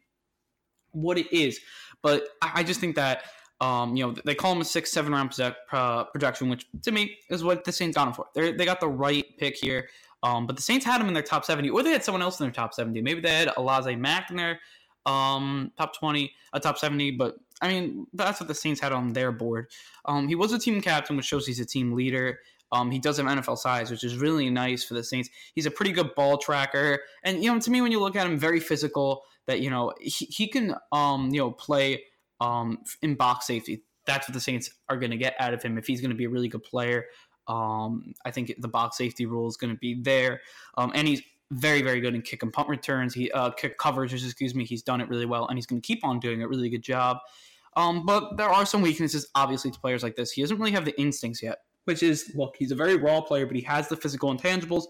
what 0.92 1.18
it 1.18 1.32
is. 1.32 1.58
But 2.02 2.28
I, 2.40 2.52
I 2.56 2.62
just 2.62 2.80
think 2.80 2.96
that 2.96 3.24
um, 3.60 3.94
you 3.94 4.06
know, 4.06 4.14
they 4.24 4.34
call 4.34 4.52
him 4.52 4.60
a 4.60 4.64
six, 4.64 4.90
seven 4.90 5.12
round 5.12 5.30
projection, 6.12 6.48
which 6.48 6.66
to 6.82 6.92
me 6.92 7.18
is 7.28 7.44
what 7.44 7.64
the 7.64 7.72
Saints 7.72 7.96
got 7.96 8.08
him 8.08 8.14
for. 8.14 8.26
They 8.34 8.52
they 8.52 8.64
got 8.64 8.80
the 8.80 8.88
right 8.88 9.26
pick 9.38 9.56
here. 9.56 9.88
Um, 10.22 10.46
but 10.46 10.56
the 10.56 10.62
Saints 10.62 10.84
had 10.84 11.00
him 11.00 11.08
in 11.08 11.14
their 11.14 11.22
top 11.22 11.44
70, 11.44 11.70
or 11.70 11.82
they 11.82 11.92
had 11.92 12.04
someone 12.04 12.22
else 12.22 12.40
in 12.40 12.44
their 12.44 12.52
top 12.52 12.74
70. 12.74 13.00
Maybe 13.00 13.20
they 13.20 13.30
had 13.30 13.48
Alize 13.48 13.98
Mack 13.98 14.30
in 14.30 14.36
their 14.36 14.60
um, 15.06 15.72
top 15.78 15.98
20, 15.98 16.30
a 16.52 16.56
uh, 16.56 16.60
top 16.60 16.78
70. 16.78 17.12
But 17.12 17.36
I 17.62 17.68
mean, 17.68 18.06
that's 18.12 18.40
what 18.40 18.48
the 18.48 18.54
Saints 18.54 18.80
had 18.80 18.92
on 18.92 19.12
their 19.12 19.32
board. 19.32 19.68
Um, 20.04 20.28
he 20.28 20.34
was 20.34 20.52
a 20.52 20.58
team 20.58 20.80
captain, 20.80 21.16
which 21.16 21.26
shows 21.26 21.46
he's 21.46 21.60
a 21.60 21.66
team 21.66 21.92
leader. 21.92 22.38
Um, 22.72 22.90
he 22.90 22.98
does 22.98 23.16
have 23.16 23.26
NFL 23.26 23.58
size, 23.58 23.90
which 23.90 24.04
is 24.04 24.16
really 24.16 24.48
nice 24.48 24.84
for 24.84 24.94
the 24.94 25.02
Saints. 25.02 25.28
He's 25.54 25.66
a 25.66 25.70
pretty 25.70 25.92
good 25.92 26.14
ball 26.14 26.38
tracker, 26.38 27.00
and 27.24 27.42
you 27.42 27.52
know, 27.52 27.58
to 27.58 27.70
me, 27.70 27.80
when 27.80 27.90
you 27.90 27.98
look 27.98 28.14
at 28.14 28.26
him, 28.26 28.38
very 28.38 28.60
physical. 28.60 29.24
That 29.46 29.60
you 29.60 29.70
know, 29.70 29.92
he, 30.00 30.26
he 30.26 30.46
can 30.46 30.76
um, 30.92 31.30
you 31.32 31.40
know 31.40 31.50
play 31.50 32.04
um, 32.40 32.78
in 33.02 33.14
box 33.14 33.46
safety. 33.46 33.84
That's 34.06 34.28
what 34.28 34.34
the 34.34 34.40
Saints 34.40 34.70
are 34.88 34.96
going 34.96 35.10
to 35.10 35.16
get 35.16 35.34
out 35.38 35.54
of 35.54 35.62
him 35.62 35.78
if 35.78 35.86
he's 35.86 36.00
going 36.00 36.10
to 36.10 36.16
be 36.16 36.24
a 36.24 36.30
really 36.30 36.48
good 36.48 36.64
player. 36.64 37.04
Um, 37.46 38.14
I 38.24 38.30
think 38.30 38.54
the 38.58 38.68
box 38.68 38.96
safety 38.96 39.26
rule 39.26 39.48
is 39.48 39.56
going 39.56 39.72
to 39.72 39.78
be 39.78 40.00
there, 40.00 40.40
um, 40.76 40.92
and 40.94 41.06
he's 41.06 41.22
very, 41.52 41.82
very 41.82 42.00
good 42.00 42.14
in 42.14 42.22
kick 42.22 42.42
and 42.42 42.52
punt 42.52 42.68
returns. 42.68 43.12
He 43.12 43.30
uh, 43.32 43.50
kick 43.50 43.76
excuse 43.84 44.54
me. 44.54 44.64
He's 44.64 44.82
done 44.82 45.00
it 45.00 45.08
really 45.08 45.26
well, 45.26 45.46
and 45.48 45.58
he's 45.58 45.66
going 45.66 45.80
to 45.80 45.86
keep 45.86 46.04
on 46.04 46.20
doing 46.20 46.42
a 46.42 46.48
really 46.48 46.70
good 46.70 46.82
job. 46.82 47.18
Um, 47.76 48.04
but 48.04 48.36
there 48.36 48.50
are 48.50 48.66
some 48.66 48.82
weaknesses, 48.82 49.28
obviously, 49.34 49.70
to 49.70 49.80
players 49.80 50.02
like 50.02 50.16
this. 50.16 50.32
He 50.32 50.42
doesn't 50.42 50.58
really 50.58 50.72
have 50.72 50.84
the 50.84 50.98
instincts 51.00 51.42
yet, 51.42 51.58
which 51.84 52.02
is 52.02 52.32
look, 52.34 52.54
he's 52.58 52.72
a 52.72 52.76
very 52.76 52.96
raw 52.96 53.20
player, 53.20 53.46
but 53.46 53.56
he 53.56 53.62
has 53.62 53.88
the 53.88 53.96
physical 53.96 54.34
intangibles. 54.36 54.84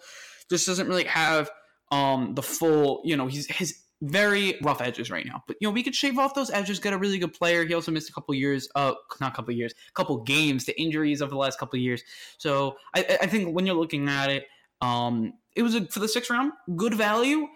Just 0.48 0.66
doesn't 0.66 0.88
really 0.88 1.04
have 1.04 1.50
um, 1.92 2.34
the 2.34 2.42
full, 2.42 3.02
you 3.04 3.16
know, 3.16 3.26
he's 3.26 3.46
his 3.46 3.78
very 4.02 4.58
rough 4.62 4.80
edges 4.80 5.10
right 5.10 5.26
now. 5.26 5.42
But 5.46 5.56
you 5.60 5.68
know, 5.68 5.72
we 5.72 5.82
could 5.82 5.94
shave 5.94 6.18
off 6.18 6.34
those 6.34 6.50
edges, 6.50 6.78
get 6.78 6.92
a 6.92 6.98
really 6.98 7.18
good 7.18 7.32
player. 7.32 7.64
He 7.64 7.74
also 7.74 7.92
missed 7.92 8.08
a 8.08 8.12
couple 8.12 8.34
years, 8.34 8.68
uh, 8.74 8.94
not 9.20 9.32
a 9.32 9.36
couple 9.36 9.54
years, 9.54 9.72
a 9.72 9.92
couple 9.92 10.22
games 10.22 10.64
to 10.64 10.80
injuries 10.80 11.20
over 11.20 11.30
the 11.30 11.36
last 11.36 11.58
couple 11.58 11.78
years. 11.78 12.02
So 12.38 12.76
I, 12.94 13.18
I 13.22 13.26
think 13.26 13.54
when 13.54 13.66
you're 13.66 13.76
looking 13.76 14.08
at 14.08 14.30
it, 14.30 14.46
um, 14.80 15.34
it 15.54 15.62
was 15.62 15.74
a, 15.74 15.86
for 15.86 16.00
the 16.00 16.08
sixth 16.08 16.30
round, 16.30 16.52
good 16.76 16.94
value. 16.94 17.46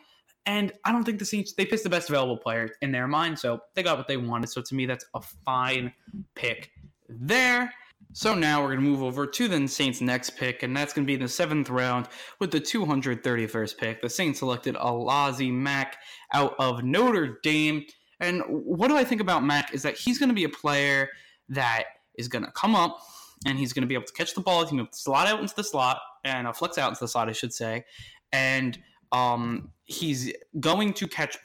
And 0.46 0.72
I 0.84 0.92
don't 0.92 1.04
think 1.04 1.18
the 1.18 1.24
Saints 1.24 1.54
they 1.54 1.64
picked 1.64 1.84
the 1.84 1.88
best 1.88 2.10
available 2.10 2.36
player 2.36 2.68
in 2.82 2.92
their 2.92 3.08
mind, 3.08 3.38
so 3.38 3.60
they 3.74 3.82
got 3.82 3.96
what 3.96 4.08
they 4.08 4.18
wanted. 4.18 4.50
So 4.50 4.60
to 4.60 4.74
me, 4.74 4.84
that's 4.84 5.06
a 5.14 5.22
fine 5.22 5.92
pick 6.34 6.70
there. 7.08 7.72
So 8.16 8.32
now 8.32 8.62
we're 8.62 8.68
going 8.68 8.84
to 8.84 8.88
move 8.88 9.02
over 9.02 9.26
to 9.26 9.48
the 9.48 9.66
Saints' 9.66 10.00
next 10.00 10.36
pick, 10.36 10.62
and 10.62 10.74
that's 10.74 10.92
going 10.92 11.04
to 11.04 11.06
be 11.06 11.14
in 11.14 11.20
the 11.20 11.28
seventh 11.28 11.68
round 11.68 12.06
with 12.38 12.52
the 12.52 12.60
231st 12.60 13.76
pick. 13.76 14.00
The 14.00 14.08
Saints 14.08 14.38
selected 14.38 14.76
Alize 14.76 15.52
Mack 15.52 15.96
out 16.32 16.54
of 16.60 16.84
Notre 16.84 17.40
Dame. 17.42 17.84
And 18.20 18.40
what 18.46 18.86
do 18.86 18.96
I 18.96 19.02
think 19.02 19.20
about 19.20 19.42
Mack 19.42 19.74
is 19.74 19.82
that 19.82 19.96
he's 19.96 20.20
going 20.20 20.28
to 20.28 20.34
be 20.34 20.44
a 20.44 20.48
player 20.48 21.08
that 21.48 21.86
is 22.16 22.28
going 22.28 22.44
to 22.44 22.52
come 22.52 22.76
up 22.76 23.00
and 23.46 23.58
he's 23.58 23.72
going 23.72 23.82
to 23.82 23.88
be 23.88 23.94
able 23.94 24.06
to 24.06 24.12
catch 24.12 24.32
the 24.32 24.40
ball. 24.40 24.60
He's 24.60 24.70
going 24.70 24.78
to 24.78 24.84
be 24.84 24.90
slot 24.92 25.26
out 25.26 25.40
into 25.40 25.56
the 25.56 25.64
slot 25.64 25.98
and 26.22 26.46
uh, 26.46 26.52
flex 26.52 26.78
out 26.78 26.90
into 26.90 27.00
the 27.00 27.08
slot, 27.08 27.28
I 27.28 27.32
should 27.32 27.52
say. 27.52 27.84
And 28.32 28.78
um, 29.10 29.72
he's 29.86 30.32
going 30.60 30.92
to 30.92 31.08
catch. 31.08 31.36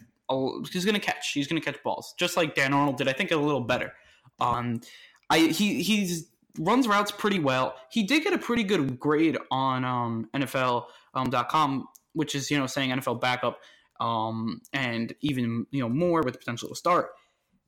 He's 0.71 0.85
going 0.85 0.93
to 0.93 1.01
catch. 1.01 1.31
He's 1.31 1.47
going 1.47 1.59
to 1.59 1.65
catch 1.65 1.81
balls, 1.81 2.13
just 2.19 2.37
like 2.37 2.53
Dan 2.53 2.75
Arnold 2.75 2.97
did. 2.97 3.07
I 3.07 3.13
think 3.13 3.31
a 3.31 3.37
little 3.37 3.61
better. 3.61 3.91
Um, 4.39 4.81
I 5.31 5.39
he 5.39 5.81
he's 5.81 6.29
runs 6.57 6.87
routes 6.87 7.11
pretty 7.11 7.39
well. 7.39 7.75
He 7.89 8.03
did 8.03 8.23
get 8.23 8.33
a 8.33 8.37
pretty 8.37 8.63
good 8.63 8.99
grade 8.99 9.37
on 9.51 9.85
um, 9.85 10.29
NFL.com, 10.33 11.71
um, 11.71 11.87
which 12.13 12.35
is 12.35 12.49
you 12.49 12.57
know 12.57 12.67
saying 12.67 12.91
NFL 12.91 13.21
backup, 13.21 13.59
um, 13.99 14.61
and 14.73 15.13
even 15.21 15.65
you 15.71 15.81
know 15.81 15.89
more 15.89 16.21
with 16.21 16.33
the 16.33 16.39
potential 16.39 16.69
to 16.69 16.75
start. 16.75 17.11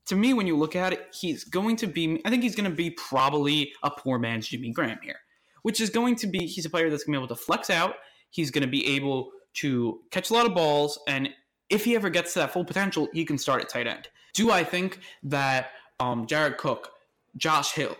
To 0.07 0.15
me, 0.15 0.33
when 0.33 0.47
you 0.47 0.57
look 0.57 0.75
at 0.75 0.93
it, 0.93 1.07
he's 1.13 1.43
going 1.43 1.75
to 1.77 1.87
be. 1.87 2.21
I 2.25 2.29
think 2.29 2.43
he's 2.43 2.55
going 2.55 2.69
to 2.69 2.75
be 2.75 2.91
probably 2.91 3.73
a 3.83 3.91
poor 3.91 4.17
man's 4.17 4.47
Jimmy 4.47 4.71
Graham 4.71 4.99
here, 5.03 5.19
which 5.61 5.79
is 5.79 5.89
going 5.89 6.15
to 6.17 6.27
be. 6.27 6.47
He's 6.47 6.65
a 6.65 6.69
player 6.69 6.89
that's 6.89 7.03
going 7.03 7.13
to 7.13 7.19
be 7.19 7.23
able 7.23 7.35
to 7.35 7.41
flex 7.41 7.69
out. 7.69 7.95
He's 8.29 8.51
going 8.51 8.63
to 8.63 8.69
be 8.69 8.95
able 8.95 9.31
to 9.53 9.99
catch 10.11 10.29
a 10.29 10.33
lot 10.33 10.45
of 10.45 10.55
balls, 10.55 10.99
and 11.07 11.29
if 11.69 11.85
he 11.85 11.95
ever 11.95 12.09
gets 12.09 12.33
to 12.33 12.39
that 12.39 12.51
full 12.51 12.65
potential, 12.65 13.07
he 13.13 13.25
can 13.25 13.37
start 13.37 13.61
at 13.61 13.69
tight 13.69 13.87
end. 13.87 14.09
Do 14.33 14.51
I 14.51 14.63
think 14.63 14.99
that 15.23 15.71
um, 15.99 16.25
Jared 16.25 16.57
Cook, 16.57 16.91
Josh 17.37 17.73
Hill, 17.73 17.95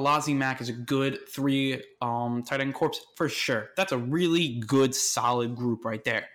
Alizé 0.00 0.34
Mack 0.34 0.60
is 0.60 0.68
a 0.68 0.72
good 0.72 1.18
three 1.28 1.82
um, 2.00 2.42
tight 2.42 2.60
end 2.60 2.74
corpse 2.74 3.00
for 3.16 3.28
sure. 3.28 3.70
That's 3.76 3.92
a 3.92 3.98
really 3.98 4.60
good, 4.66 4.94
solid 4.94 5.54
group 5.54 5.84
right 5.84 6.02
there. 6.04 6.28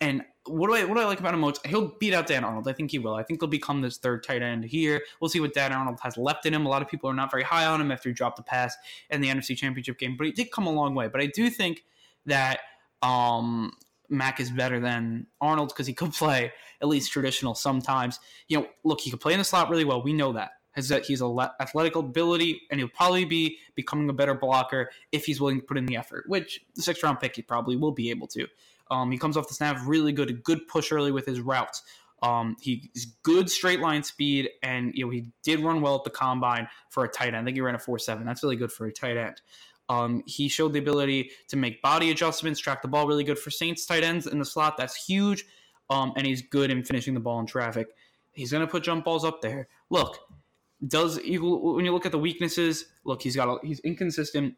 And 0.00 0.22
what 0.46 0.68
do 0.68 0.74
I 0.74 0.84
what 0.84 0.94
do 0.96 1.00
I 1.00 1.04
like 1.04 1.20
about 1.20 1.34
him 1.34 1.40
most? 1.40 1.64
He'll 1.66 1.96
beat 2.00 2.12
out 2.12 2.26
Dan 2.26 2.44
Arnold. 2.44 2.66
I 2.66 2.72
think 2.72 2.90
he 2.90 2.98
will. 2.98 3.14
I 3.14 3.22
think 3.22 3.40
he'll 3.40 3.48
become 3.48 3.80
this 3.80 3.98
third 3.98 4.24
tight 4.24 4.42
end 4.42 4.64
here. 4.64 5.00
We'll 5.20 5.30
see 5.30 5.40
what 5.40 5.54
Dan 5.54 5.72
Arnold 5.72 5.98
has 6.02 6.16
left 6.16 6.46
in 6.46 6.54
him. 6.54 6.66
A 6.66 6.68
lot 6.68 6.82
of 6.82 6.88
people 6.88 7.08
are 7.08 7.14
not 7.14 7.30
very 7.30 7.44
high 7.44 7.66
on 7.66 7.80
him 7.80 7.92
after 7.92 8.08
he 8.08 8.12
dropped 8.12 8.36
the 8.36 8.42
pass 8.42 8.74
in 9.10 9.20
the 9.20 9.28
NFC 9.28 9.56
Championship 9.56 9.98
game, 9.98 10.16
but 10.16 10.26
he 10.26 10.32
did 10.32 10.50
come 10.50 10.66
a 10.66 10.72
long 10.72 10.94
way. 10.94 11.08
But 11.08 11.20
I 11.20 11.26
do 11.26 11.48
think 11.50 11.84
that 12.26 12.60
um, 13.02 13.72
Mack 14.08 14.40
is 14.40 14.50
better 14.50 14.80
than 14.80 15.26
Arnold 15.40 15.68
because 15.68 15.86
he 15.86 15.94
could 15.94 16.12
play 16.14 16.52
at 16.80 16.88
least 16.88 17.12
traditional 17.12 17.54
sometimes. 17.54 18.18
You 18.48 18.60
know, 18.60 18.66
look, 18.84 19.00
he 19.00 19.10
could 19.10 19.20
play 19.20 19.34
in 19.34 19.38
the 19.38 19.44
slot 19.44 19.70
really 19.70 19.84
well. 19.84 20.02
We 20.02 20.12
know 20.12 20.32
that 20.32 20.50
has 20.72 20.88
that 20.88 21.04
he's 21.04 21.20
a 21.20 21.52
athletic 21.60 21.96
ability, 21.96 22.62
and 22.70 22.80
he'll 22.80 22.88
probably 22.88 23.24
be 23.24 23.58
becoming 23.74 24.08
a 24.08 24.12
better 24.12 24.34
blocker 24.34 24.90
if 25.12 25.24
he's 25.24 25.40
willing 25.40 25.60
to 25.60 25.66
put 25.66 25.78
in 25.78 25.86
the 25.86 25.96
effort. 25.96 26.24
Which 26.26 26.60
the 26.74 26.82
sixth 26.82 27.02
round 27.02 27.20
pick 27.20 27.36
he 27.36 27.42
probably 27.42 27.76
will 27.76 27.92
be 27.92 28.10
able 28.10 28.26
to. 28.28 28.46
Um, 28.90 29.10
he 29.10 29.18
comes 29.18 29.36
off 29.36 29.48
the 29.48 29.54
snap 29.54 29.78
really 29.86 30.12
good, 30.12 30.28
a 30.28 30.34
good 30.34 30.66
push 30.68 30.92
early 30.92 31.12
with 31.12 31.24
his 31.24 31.40
routes. 31.40 31.82
Um, 32.22 32.56
he's 32.60 33.16
good 33.22 33.50
straight 33.50 33.80
line 33.80 34.02
speed, 34.02 34.50
and 34.62 34.92
you 34.94 35.04
know 35.04 35.10
he 35.10 35.26
did 35.42 35.60
run 35.60 35.80
well 35.80 35.96
at 35.96 36.04
the 36.04 36.10
combine 36.10 36.68
for 36.88 37.04
a 37.04 37.08
tight 37.08 37.28
end. 37.28 37.36
I 37.36 37.44
think 37.44 37.56
he 37.56 37.60
ran 37.60 37.74
a 37.74 37.78
four 37.78 37.98
seven. 37.98 38.24
That's 38.24 38.42
really 38.42 38.56
good 38.56 38.70
for 38.70 38.86
a 38.86 38.92
tight 38.92 39.16
end. 39.16 39.40
Um, 39.88 40.22
he 40.26 40.48
showed 40.48 40.72
the 40.72 40.78
ability 40.78 41.32
to 41.48 41.56
make 41.56 41.82
body 41.82 42.10
adjustments, 42.10 42.60
track 42.60 42.80
the 42.80 42.88
ball 42.88 43.06
really 43.06 43.24
good 43.24 43.38
for 43.38 43.50
Saints 43.50 43.84
tight 43.84 44.04
ends 44.04 44.26
in 44.26 44.38
the 44.38 44.44
slot. 44.44 44.76
That's 44.76 44.94
huge. 44.94 45.44
Um, 45.90 46.12
and 46.16 46.26
he's 46.26 46.40
good 46.40 46.70
in 46.70 46.82
finishing 46.84 47.12
the 47.12 47.20
ball 47.20 47.40
in 47.40 47.46
traffic. 47.46 47.88
He's 48.30 48.52
going 48.52 48.64
to 48.64 48.70
put 48.70 48.82
jump 48.82 49.04
balls 49.04 49.24
up 49.24 49.42
there. 49.42 49.68
Look, 49.90 50.18
does 50.86 51.16
when 51.16 51.84
you 51.84 51.92
look 51.92 52.06
at 52.06 52.12
the 52.12 52.18
weaknesses, 52.18 52.86
look, 53.04 53.22
he's 53.22 53.36
got 53.36 53.48
a, 53.48 53.66
he's 53.66 53.80
inconsistent, 53.80 54.54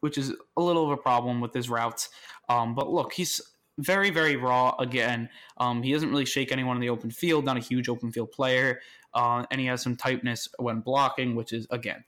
which 0.00 0.18
is 0.18 0.32
a 0.56 0.62
little 0.62 0.84
of 0.84 0.90
a 0.90 0.96
problem 0.96 1.40
with 1.40 1.52
his 1.52 1.68
routes. 1.68 2.08
Um, 2.48 2.74
but 2.74 2.90
look, 2.90 3.12
he's 3.12 3.40
very 3.78 4.10
very 4.10 4.36
raw 4.36 4.74
again. 4.78 5.28
Um, 5.58 5.82
he 5.82 5.92
doesn't 5.92 6.10
really 6.10 6.24
shake 6.24 6.52
anyone 6.52 6.76
in 6.76 6.80
the 6.80 6.88
open 6.88 7.10
field. 7.10 7.44
Not 7.44 7.56
a 7.56 7.60
huge 7.60 7.88
open 7.88 8.12
field 8.12 8.32
player, 8.32 8.80
uh, 9.14 9.44
and 9.50 9.60
he 9.60 9.66
has 9.66 9.82
some 9.82 9.96
tightness 9.96 10.48
when 10.58 10.80
blocking, 10.80 11.34
which 11.34 11.52
is 11.52 11.66
again. 11.70 12.04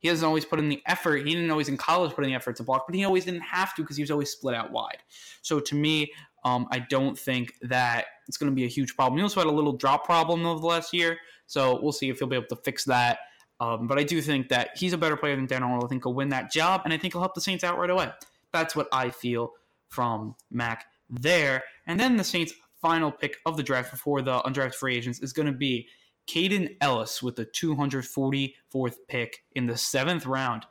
He 0.00 0.08
doesn't 0.08 0.24
always 0.24 0.44
put 0.44 0.60
in 0.60 0.68
the 0.68 0.80
effort. 0.86 1.26
He 1.26 1.34
didn't 1.34 1.50
always 1.50 1.68
in 1.68 1.76
college 1.76 2.12
put 2.12 2.22
in 2.22 2.30
the 2.30 2.36
effort 2.36 2.54
to 2.56 2.62
block, 2.62 2.86
but 2.86 2.94
he 2.94 3.04
always 3.04 3.24
didn't 3.24 3.40
have 3.40 3.74
to 3.74 3.82
because 3.82 3.96
he 3.96 4.02
was 4.02 4.12
always 4.12 4.30
split 4.30 4.54
out 4.54 4.70
wide. 4.70 4.98
So 5.42 5.58
to 5.58 5.74
me, 5.74 6.12
um, 6.44 6.68
I 6.70 6.78
don't 6.78 7.18
think 7.18 7.54
that 7.62 8.06
it's 8.28 8.36
going 8.36 8.50
to 8.50 8.54
be 8.54 8.64
a 8.64 8.68
huge 8.68 8.94
problem. 8.94 9.18
He 9.18 9.22
also 9.24 9.40
had 9.40 9.48
a 9.48 9.52
little 9.52 9.72
drop 9.72 10.04
problem 10.04 10.46
over 10.46 10.60
the 10.60 10.66
last 10.66 10.94
year, 10.94 11.18
so 11.48 11.80
we'll 11.82 11.92
see 11.92 12.10
if 12.10 12.20
he'll 12.20 12.28
be 12.28 12.36
able 12.36 12.46
to 12.46 12.56
fix 12.56 12.84
that. 12.84 13.18
Um, 13.58 13.88
but 13.88 13.98
I 13.98 14.04
do 14.04 14.22
think 14.22 14.48
that 14.50 14.70
he's 14.76 14.92
a 14.92 14.98
better 14.98 15.16
player 15.16 15.34
than 15.34 15.46
Dan 15.46 15.64
Arnold. 15.64 15.84
I 15.84 15.88
think 15.88 16.04
he'll 16.04 16.14
win 16.14 16.28
that 16.28 16.52
job, 16.52 16.82
and 16.84 16.92
I 16.92 16.98
think 16.98 17.14
he'll 17.14 17.22
help 17.22 17.34
the 17.34 17.40
Saints 17.40 17.64
out 17.64 17.76
right 17.76 17.90
away. 17.90 18.10
That's 18.52 18.76
what 18.76 18.86
I 18.92 19.10
feel 19.10 19.52
from 19.88 20.36
Mack 20.50 20.84
there. 21.10 21.64
And 21.86 21.98
then 21.98 22.16
the 22.16 22.22
Saints' 22.22 22.52
final 22.80 23.10
pick 23.10 23.38
of 23.46 23.56
the 23.56 23.62
draft 23.62 23.90
before 23.90 24.22
the 24.22 24.38
undrafted 24.42 24.74
free 24.76 24.96
agents 24.96 25.20
is 25.20 25.32
going 25.32 25.46
to 25.46 25.52
be 25.52 25.88
Kaden 26.28 26.76
Elliss 26.80 27.22
with 27.22 27.34
the 27.34 27.46
244th 27.46 28.96
pick 29.08 29.44
in 29.56 29.66
the 29.66 29.76
seventh 29.76 30.26
round. 30.26 30.66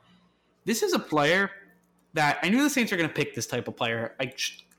This 0.64 0.82
is 0.82 0.92
a 0.94 0.98
player 0.98 1.50
that 2.14 2.38
I 2.42 2.48
knew 2.48 2.62
the 2.62 2.70
Saints 2.70 2.90
were 2.90 2.96
going 2.96 3.08
to 3.08 3.14
pick 3.14 3.34
this 3.34 3.46
type 3.46 3.68
of 3.68 3.76
player. 3.76 4.16
I 4.20 4.32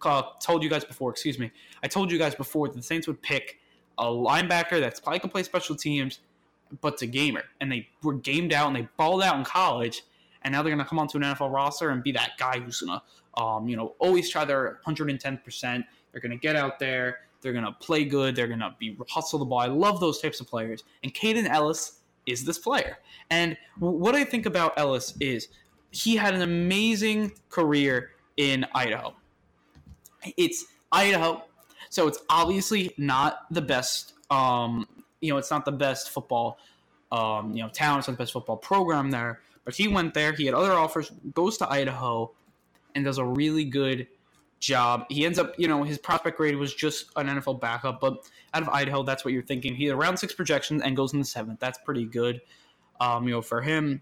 uh, 0.04 0.24
told 0.42 0.64
you 0.64 0.70
guys 0.70 0.86
before, 0.86 1.12
excuse 1.12 1.38
me, 1.38 1.52
I 1.84 1.88
told 1.88 2.12
you 2.12 2.18
guys 2.18 2.34
before 2.34 2.68
that 2.70 2.76
the 2.76 2.82
Saints 2.82 3.08
would 3.08 3.22
pick 3.22 3.60
a 4.00 4.06
linebacker 4.06 4.80
that's 4.80 5.00
probably 5.00 5.20
can 5.20 5.30
play 5.30 5.44
special 5.44 5.76
teams, 5.76 6.20
but's 6.82 7.02
a 7.02 7.08
gamer. 7.08 7.44
And 7.62 7.72
they 7.72 7.88
were 8.02 8.14
gamed 8.14 8.54
out 8.54 8.68
and 8.68 8.76
they 8.76 8.88
balled 8.98 9.22
out 9.22 9.38
in 9.38 9.44
college, 9.44 10.04
and 10.42 10.54
now 10.54 10.64
they're 10.64 10.74
going 10.74 10.84
to 10.84 10.90
come 10.90 11.00
onto 11.00 11.18
an 11.18 11.24
NFL 11.24 11.52
roster 11.52 11.90
and 11.90 12.02
be 12.02 12.12
that 12.14 12.32
guy 12.38 12.60
who's 12.60 12.82
going 12.82 13.00
to, 13.00 13.42
um, 13.42 13.68
you 13.68 13.76
know, 13.76 13.96
always 14.00 14.30
try 14.30 14.46
their 14.46 14.80
110%. 14.88 15.84
They're 16.12 16.22
going 16.22 16.32
to 16.32 16.38
get 16.38 16.56
out 16.56 16.80
there. 16.80 17.20
They're 17.42 17.54
going 17.54 17.66
to 17.66 17.74
play 17.74 18.06
good. 18.06 18.36
They're 18.36 18.48
going 18.48 18.60
to 18.60 18.74
be 18.80 18.98
hustle 19.10 19.40
the 19.40 19.46
ball. 19.46 19.60
I 19.60 19.68
love 19.68 20.00
those 20.00 20.22
types 20.22 20.40
of 20.40 20.48
players. 20.48 20.84
And 21.04 21.14
Kaden 21.14 21.48
Elliss 21.48 22.00
is 22.26 22.46
this 22.46 22.58
player. 22.58 23.00
And 23.30 23.58
what 23.80 24.16
I 24.16 24.24
think 24.24 24.46
about 24.46 24.78
Elliss 24.78 25.16
is 25.20 25.50
he 25.92 26.16
had 26.16 26.34
an 26.34 26.42
amazing 26.42 27.32
career 27.50 28.12
in 28.38 28.66
Idaho. 28.74 29.14
It's 30.38 30.66
Idaho, 30.92 31.44
so 31.90 32.08
it's 32.08 32.20
obviously 32.30 32.94
not 32.98 33.52
the 33.52 33.62
best. 33.62 34.14
Um, 34.30 34.88
you 35.22 35.32
know, 35.32 35.38
it's 35.38 35.52
not 35.52 35.66
the 35.66 35.72
best 35.72 36.10
football. 36.10 36.60
Um, 37.12 37.54
you 37.54 37.64
know, 37.64 37.70
town. 37.70 38.00
It's 38.00 38.08
not 38.08 38.18
the 38.18 38.24
best 38.24 38.34
football 38.34 38.58
program 38.58 39.10
there. 39.12 39.42
But 39.66 39.76
he 39.76 39.88
went 39.88 40.14
there. 40.14 40.32
He 40.32 40.46
had 40.46 40.56
other 40.56 40.72
offers. 40.72 41.12
Goes 41.34 41.58
to 41.58 41.70
Idaho, 41.70 42.32
and 42.96 43.06
does 43.06 43.18
a 43.18 43.26
really 43.26 43.66
good 43.66 44.08
job. 44.60 45.06
He 45.10 45.26
ends 45.26 45.40
up, 45.40 45.58
you 45.58 45.68
know, 45.68 45.84
his 45.84 45.98
prospect 45.98 46.38
grade 46.38 46.56
was 46.56 46.74
just 46.74 47.06
an 47.16 47.28
NFL 47.28 47.60
backup, 47.62 48.00
but 48.00 48.28
out 48.54 48.62
of 48.62 48.70
Idaho, 48.70 49.04
that's 49.04 49.24
what 49.24 49.34
you're 49.34 49.44
thinking. 49.44 49.76
He 49.76 49.90
around 49.90 50.18
six 50.18 50.34
projections 50.34 50.82
and 50.82 50.96
goes 50.96 51.14
in 51.14 51.20
the 51.20 51.26
seventh. 51.26 51.60
That's 51.60 51.78
pretty 51.80 52.06
good. 52.06 52.42
Um, 53.00 53.26
you 53.28 53.34
know, 53.34 53.42
for 53.42 53.62
him, 53.62 54.02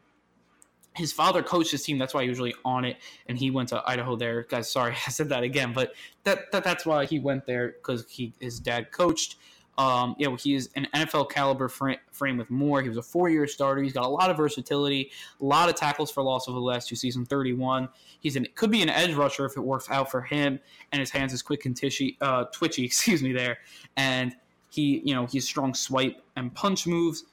his 0.98 1.13
father 1.13 1.44
coached 1.44 1.72
his 1.72 1.84
team. 1.84 1.98
That's 1.98 2.13
why 2.13 2.24
he 2.24 2.30
was 2.30 2.39
really 2.39 2.56
on 2.66 2.84
it, 2.84 2.98
and 3.27 3.38
he 3.38 3.51
went 3.51 3.70
to 3.70 3.82
Idaho. 3.86 4.16
There, 4.16 4.44
guys. 4.44 4.70
Sorry, 4.70 4.94
I 5.08 5.10
said 5.12 5.30
that 5.30 5.44
again, 5.44 5.74
but 5.74 5.94
that, 6.24 6.51
that 6.51 6.63
that's 6.63 6.86
why 6.86 7.06
he 7.06 7.20
went 7.20 7.46
there 7.46 7.70
because 7.70 8.06
he 8.10 8.34
his 8.39 8.60
dad 8.60 8.92
coached. 8.92 9.38
Um, 9.77 10.16
you 10.18 10.27
know, 10.27 10.36
he 10.36 10.56
is 10.56 10.72
an 10.75 10.88
NFL 10.96 11.30
caliber 11.30 11.68
frame, 11.68 12.00
frame 12.12 12.38
with 12.38 12.50
more. 12.50 12.82
He 12.82 12.89
was 12.89 12.98
a 12.98 13.04
four 13.04 13.30
year 13.30 13.46
starter. 13.46 13.84
He's 13.84 13.94
got 13.94 14.06
a 14.06 14.10
lot 14.10 14.32
of 14.32 14.38
versatility, 14.38 15.12
a 15.39 15.46
lot 15.46 15.70
of 15.70 15.75
tackles 15.75 16.10
for 16.10 16.24
loss 16.24 16.48
over 16.48 16.58
the 16.58 16.66
last 16.66 16.89
two 16.89 16.96
seasons, 16.96 17.27
31. 17.27 17.88
He's 18.20 18.36
an 18.36 18.48
could 18.56 18.72
be 18.72 18.82
an 18.82 18.89
edge 18.89 19.13
rusher 19.13 19.46
if 19.46 19.56
it 19.56 19.62
works 19.62 19.89
out 19.92 20.10
for 20.10 20.22
him, 20.22 20.60
and 20.92 21.00
his 21.00 21.12
hands 21.12 21.32
is 21.32 21.44
quick 21.44 21.66
and 21.66 21.77
tishy, 21.77 22.18
uh, 22.22 22.46
twitchy, 22.46 22.84
excuse 22.86 23.22
me, 23.22 23.34
there. 23.34 23.60
And 23.96 24.36
he, 24.72 25.01
you 25.06 25.13
know, 25.13 25.27
he's 25.27 25.46
strong 25.46 25.75
swipe 25.75 26.22
and 26.36 26.54
punch 26.54 26.88
moves. 26.88 27.25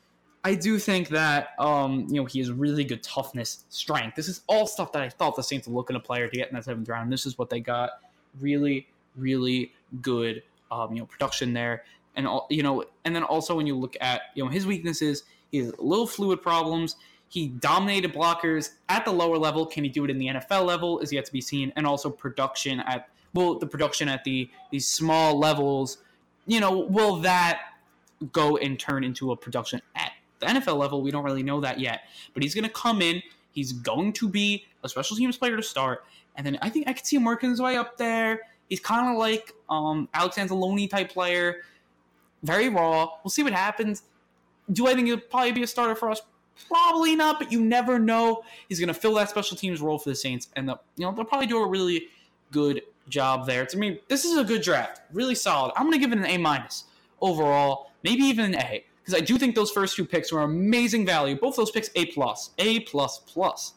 I 0.46 0.54
do 0.54 0.78
think 0.78 1.08
that 1.08 1.50
um, 1.58 2.06
you 2.08 2.16
know 2.16 2.26
he 2.26 2.38
has 2.40 2.52
really 2.52 2.84
good 2.84 3.02
toughness, 3.02 3.64
strength. 3.70 4.14
This 4.14 4.28
is 4.28 4.42
all 4.46 4.66
stuff 4.66 4.92
that 4.92 5.02
I 5.02 5.08
thought 5.08 5.36
the 5.36 5.42
Saints 5.42 5.66
were 5.66 5.74
looking 5.74 5.96
a 5.96 6.00
player 6.00 6.28
to 6.28 6.36
get 6.36 6.48
in 6.48 6.54
that 6.54 6.64
seventh 6.64 6.88
round. 6.88 7.10
This 7.10 7.24
is 7.24 7.38
what 7.38 7.48
they 7.48 7.60
got. 7.60 7.92
Really, 8.40 8.86
really 9.16 9.72
good 10.02 10.42
um, 10.70 10.92
you 10.92 11.00
know 11.00 11.06
production 11.06 11.54
there, 11.54 11.84
and 12.14 12.26
all, 12.26 12.46
you 12.50 12.62
know, 12.62 12.84
and 13.06 13.16
then 13.16 13.22
also 13.22 13.56
when 13.56 13.66
you 13.66 13.74
look 13.74 13.96
at 14.02 14.22
you 14.34 14.44
know 14.44 14.50
his 14.50 14.66
weaknesses, 14.66 15.24
he 15.50 15.58
has 15.58 15.72
little 15.78 16.06
fluid 16.06 16.42
problems. 16.42 16.96
He 17.28 17.48
dominated 17.48 18.12
blockers 18.12 18.72
at 18.90 19.04
the 19.06 19.12
lower 19.12 19.38
level. 19.38 19.64
Can 19.64 19.82
he 19.82 19.90
do 19.90 20.04
it 20.04 20.10
in 20.10 20.18
the 20.18 20.26
NFL 20.26 20.66
level? 20.66 21.00
Is 21.00 21.10
yet 21.10 21.24
to 21.24 21.32
be 21.32 21.40
seen. 21.40 21.72
And 21.74 21.86
also 21.86 22.10
production 22.10 22.80
at 22.80 23.08
well, 23.32 23.58
the 23.58 23.66
production 23.66 24.08
at 24.08 24.24
the 24.24 24.50
these 24.70 24.86
small 24.86 25.38
levels. 25.38 25.98
You 26.46 26.60
know, 26.60 26.80
will 26.80 27.16
that 27.20 27.60
go 28.32 28.58
and 28.58 28.78
turn 28.78 29.04
into 29.04 29.32
a 29.32 29.36
production 29.36 29.80
at 29.96 30.12
the 30.44 30.60
NFL 30.60 30.76
level, 30.76 31.02
we 31.02 31.10
don't 31.10 31.24
really 31.24 31.42
know 31.42 31.60
that 31.60 31.80
yet. 31.80 32.02
But 32.32 32.42
he's 32.42 32.54
going 32.54 32.64
to 32.64 32.70
come 32.70 33.02
in. 33.02 33.22
He's 33.52 33.72
going 33.72 34.12
to 34.14 34.28
be 34.28 34.64
a 34.82 34.88
special 34.88 35.16
teams 35.16 35.36
player 35.36 35.56
to 35.56 35.62
start. 35.62 36.04
And 36.36 36.46
then 36.46 36.58
I 36.62 36.68
think 36.68 36.88
I 36.88 36.92
could 36.92 37.06
see 37.06 37.16
him 37.16 37.24
working 37.24 37.50
his 37.50 37.60
way 37.60 37.76
up 37.76 37.96
there. 37.96 38.40
He's 38.68 38.80
kind 38.80 39.10
of 39.10 39.18
like 39.18 39.52
um, 39.68 40.08
Alex 40.14 40.36
Anzalone 40.36 40.88
type 40.90 41.10
player. 41.10 41.62
Very 42.42 42.68
raw. 42.68 43.10
We'll 43.22 43.30
see 43.30 43.42
what 43.42 43.52
happens. 43.52 44.02
Do 44.72 44.86
I 44.86 44.94
think 44.94 45.06
he'll 45.06 45.18
probably 45.18 45.52
be 45.52 45.62
a 45.62 45.66
starter 45.66 45.94
for 45.94 46.10
us? 46.10 46.20
Probably 46.68 47.16
not, 47.16 47.38
but 47.38 47.52
you 47.52 47.60
never 47.60 47.98
know. 47.98 48.42
He's 48.68 48.78
going 48.78 48.88
to 48.88 48.94
fill 48.94 49.14
that 49.14 49.28
special 49.30 49.56
teams 49.56 49.80
role 49.80 49.98
for 49.98 50.08
the 50.08 50.14
Saints, 50.14 50.48
and 50.54 50.68
the, 50.68 50.78
you 50.96 51.04
know 51.04 51.12
they'll 51.12 51.24
probably 51.24 51.48
do 51.48 51.58
a 51.58 51.66
really 51.66 52.06
good 52.52 52.82
job 53.08 53.46
there. 53.46 53.66
To 53.66 53.76
me, 53.76 54.00
this 54.08 54.24
is 54.24 54.38
a 54.38 54.44
good 54.44 54.62
draft, 54.62 55.00
really 55.12 55.34
solid. 55.34 55.72
I'm 55.76 55.82
going 55.82 55.94
to 55.94 55.98
give 55.98 56.12
it 56.12 56.18
an 56.18 56.26
A 56.26 56.38
minus 56.38 56.84
overall, 57.20 57.90
maybe 58.02 58.22
even 58.22 58.46
an 58.46 58.54
A 58.54 58.84
because 59.04 59.20
I 59.20 59.22
do 59.22 59.36
think 59.36 59.54
those 59.54 59.70
first 59.70 59.96
two 59.96 60.06
picks 60.06 60.32
were 60.32 60.40
amazing 60.40 61.04
value. 61.04 61.36
Both 61.36 61.56
those 61.56 61.70
picks 61.70 61.90
A 61.94 62.06
plus, 62.06 62.50
A 62.58 62.80
plus 62.80 63.18
plus. 63.18 63.74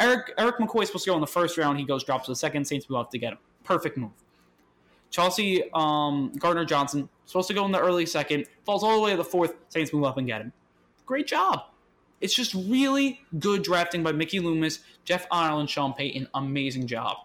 Eric 0.00 0.32
Erik 0.36 0.56
McCoy 0.56 0.82
is 0.82 0.88
supposed 0.88 1.04
to 1.04 1.10
go 1.10 1.14
in 1.14 1.20
the 1.20 1.26
first 1.26 1.56
round. 1.56 1.78
He 1.78 1.84
goes 1.84 2.02
drops 2.02 2.24
to 2.26 2.32
the 2.32 2.36
second. 2.36 2.66
Saints 2.66 2.90
move 2.90 2.98
up 2.98 3.10
to 3.12 3.18
get 3.18 3.32
him. 3.32 3.38
Perfect 3.62 3.96
move. 3.96 4.10
Chelsea 5.10 5.70
um, 5.74 6.32
Gardner 6.38 6.64
Johnson 6.64 7.08
supposed 7.24 7.46
to 7.48 7.54
go 7.54 7.64
in 7.64 7.70
the 7.70 7.78
early 7.78 8.04
second. 8.04 8.46
Falls 8.64 8.82
all 8.82 8.96
the 8.96 9.02
way 9.02 9.12
to 9.12 9.16
the 9.16 9.24
fourth. 9.24 9.54
Saints 9.68 9.92
move 9.92 10.02
up 10.02 10.18
and 10.18 10.26
get 10.26 10.40
him. 10.40 10.52
Great 11.06 11.28
job. 11.28 11.66
It's 12.20 12.34
just 12.34 12.54
really 12.54 13.20
good 13.38 13.62
drafting 13.62 14.02
by 14.02 14.10
Mickey 14.10 14.40
Loomis, 14.40 14.80
Jeff 15.04 15.26
Ireland, 15.30 15.70
Sean 15.70 15.92
Payton. 15.92 16.26
Amazing 16.34 16.88
job. 16.88 17.18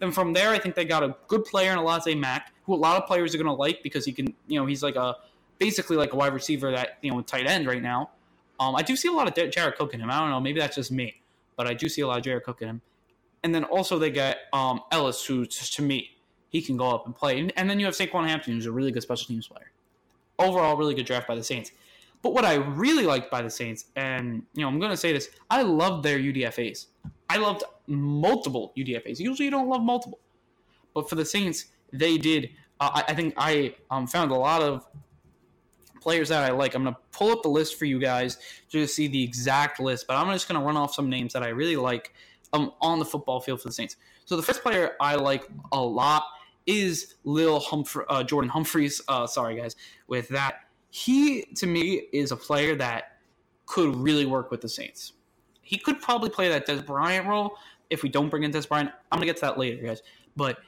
Then 0.00 0.10
from 0.10 0.32
there, 0.32 0.50
I 0.50 0.58
think 0.58 0.74
they 0.74 0.84
got 0.84 1.04
a 1.04 1.14
good 1.28 1.44
player 1.44 1.70
in 1.70 1.78
Alize 1.78 2.18
Mack, 2.18 2.52
who 2.64 2.74
a 2.74 2.76
lot 2.76 3.00
of 3.00 3.06
players 3.06 3.34
are 3.34 3.38
going 3.38 3.46
to 3.46 3.52
like 3.52 3.84
because 3.84 4.04
he 4.04 4.10
can, 4.10 4.34
you 4.48 4.58
know, 4.58 4.66
he's 4.66 4.82
like 4.82 4.96
a 4.96 5.16
basically 5.62 5.96
like 5.96 6.12
a 6.12 6.16
wide 6.16 6.34
receiver 6.34 6.72
that 6.72 6.98
you 7.02 7.12
know 7.12 7.20
tight 7.20 7.46
end 7.46 7.68
right 7.68 7.82
now. 7.82 8.10
Um, 8.58 8.74
I 8.74 8.82
do 8.82 8.96
see 8.96 9.06
a 9.06 9.12
lot 9.12 9.28
of 9.28 9.50
Jared 9.52 9.76
Cook 9.76 9.94
in 9.94 10.00
him. 10.00 10.10
I 10.10 10.18
don't 10.18 10.30
know, 10.30 10.40
maybe 10.40 10.58
that's 10.58 10.74
just 10.74 10.90
me, 10.90 11.20
but 11.56 11.68
I 11.68 11.74
do 11.74 11.88
see 11.88 12.00
a 12.00 12.06
lot 12.06 12.18
of 12.18 12.24
Jared 12.24 12.42
Cook 12.42 12.62
in 12.62 12.68
him. 12.68 12.80
And 13.44 13.54
then 13.54 13.64
also 13.64 13.98
they 13.98 14.10
get 14.10 14.38
um, 14.52 14.80
Elliss, 14.90 15.24
who 15.24 15.46
to 15.46 15.82
me 15.82 16.10
he 16.48 16.60
can 16.60 16.76
go 16.76 16.90
up 16.90 17.06
and 17.06 17.14
play. 17.14 17.38
And, 17.38 17.52
and 17.56 17.70
then 17.70 17.78
you 17.78 17.86
have 17.86 17.94
Saquan 17.94 18.26
Hampton, 18.26 18.54
who's 18.54 18.66
a 18.66 18.72
really 18.72 18.90
good 18.90 19.02
special 19.02 19.26
teams 19.26 19.46
player. 19.46 19.70
Overall, 20.38 20.76
really 20.76 20.94
good 20.94 21.06
draft 21.06 21.28
by 21.28 21.34
the 21.34 21.44
Saints. 21.44 21.70
But 22.22 22.34
what 22.34 22.44
I 22.44 22.54
really 22.54 23.06
liked 23.06 23.30
by 23.30 23.42
the 23.42 23.50
Saints, 23.50 23.86
and 23.96 24.42
you 24.54 24.62
know, 24.62 24.68
I'm 24.68 24.78
going 24.78 24.90
to 24.90 24.96
say 24.96 25.12
this, 25.12 25.30
I 25.48 25.62
loved 25.62 26.04
their 26.04 26.18
UDFA's. 26.18 26.88
I 27.28 27.38
loved 27.38 27.64
multiple 27.86 28.72
UDFA's. 28.76 29.20
Usually, 29.20 29.46
you 29.46 29.50
don't 29.50 29.68
love 29.68 29.82
multiple, 29.82 30.20
but 30.94 31.08
for 31.08 31.14
the 31.14 31.24
Saints, 31.24 31.66
they 31.92 32.18
did. 32.18 32.50
Uh, 32.80 32.90
I, 32.94 33.04
I, 33.08 33.14
think 33.14 33.34
I 33.36 33.74
um, 33.90 34.06
found 34.06 34.30
a 34.30 34.36
lot 34.36 34.62
of 34.62 34.86
players 36.02 36.28
that 36.28 36.42
I 36.42 36.52
like. 36.52 36.74
I'm 36.74 36.82
going 36.82 36.94
to 36.94 37.00
pull 37.12 37.30
up 37.30 37.42
the 37.42 37.48
list 37.48 37.78
for 37.78 37.84
you 37.84 37.98
guys 37.98 38.38
to 38.70 38.86
see 38.86 39.06
the 39.08 39.22
exact 39.22 39.80
list, 39.80 40.06
but 40.06 40.16
I'm 40.16 40.30
just 40.32 40.48
going 40.48 40.60
to 40.60 40.66
run 40.66 40.76
off 40.76 40.94
some 40.94 41.08
names 41.08 41.32
that 41.32 41.42
I 41.42 41.48
really 41.48 41.76
like 41.76 42.12
um, 42.52 42.72
on 42.80 42.98
the 42.98 43.04
football 43.04 43.40
field 43.40 43.60
for 43.60 43.68
the 43.68 43.74
Saints. 43.74 43.96
So 44.24 44.36
the 44.36 44.42
first 44.42 44.62
player 44.62 44.92
I 45.00 45.14
like 45.14 45.44
a 45.72 45.80
lot 45.80 46.24
is 46.66 47.14
Lil 47.24 47.60
Humphrey, 47.60 48.04
uh, 48.08 48.22
Jordan 48.22 48.50
Humphreys. 48.50 49.00
Uh, 49.08 49.26
sorry, 49.26 49.56
guys, 49.56 49.76
with 50.06 50.28
that. 50.28 50.56
He, 50.90 51.44
to 51.56 51.66
me, 51.66 52.08
is 52.12 52.32
a 52.32 52.36
player 52.36 52.76
that 52.76 53.18
could 53.64 53.96
really 53.96 54.26
work 54.26 54.50
with 54.50 54.60
the 54.60 54.68
Saints. 54.68 55.14
He 55.62 55.78
could 55.78 56.02
probably 56.02 56.28
play 56.28 56.48
that 56.50 56.66
Dez 56.66 56.84
Bryant 56.84 57.26
role 57.26 57.56
if 57.88 58.02
we 58.02 58.10
don't 58.10 58.28
bring 58.28 58.42
in 58.42 58.50
Dez 58.50 58.68
Bryant. 58.68 58.90
I'm 59.10 59.18
going 59.18 59.26
to 59.26 59.32
get 59.32 59.36
to 59.36 59.46
that 59.46 59.58
later, 59.58 59.82
guys. 59.82 60.02
But 60.36 60.58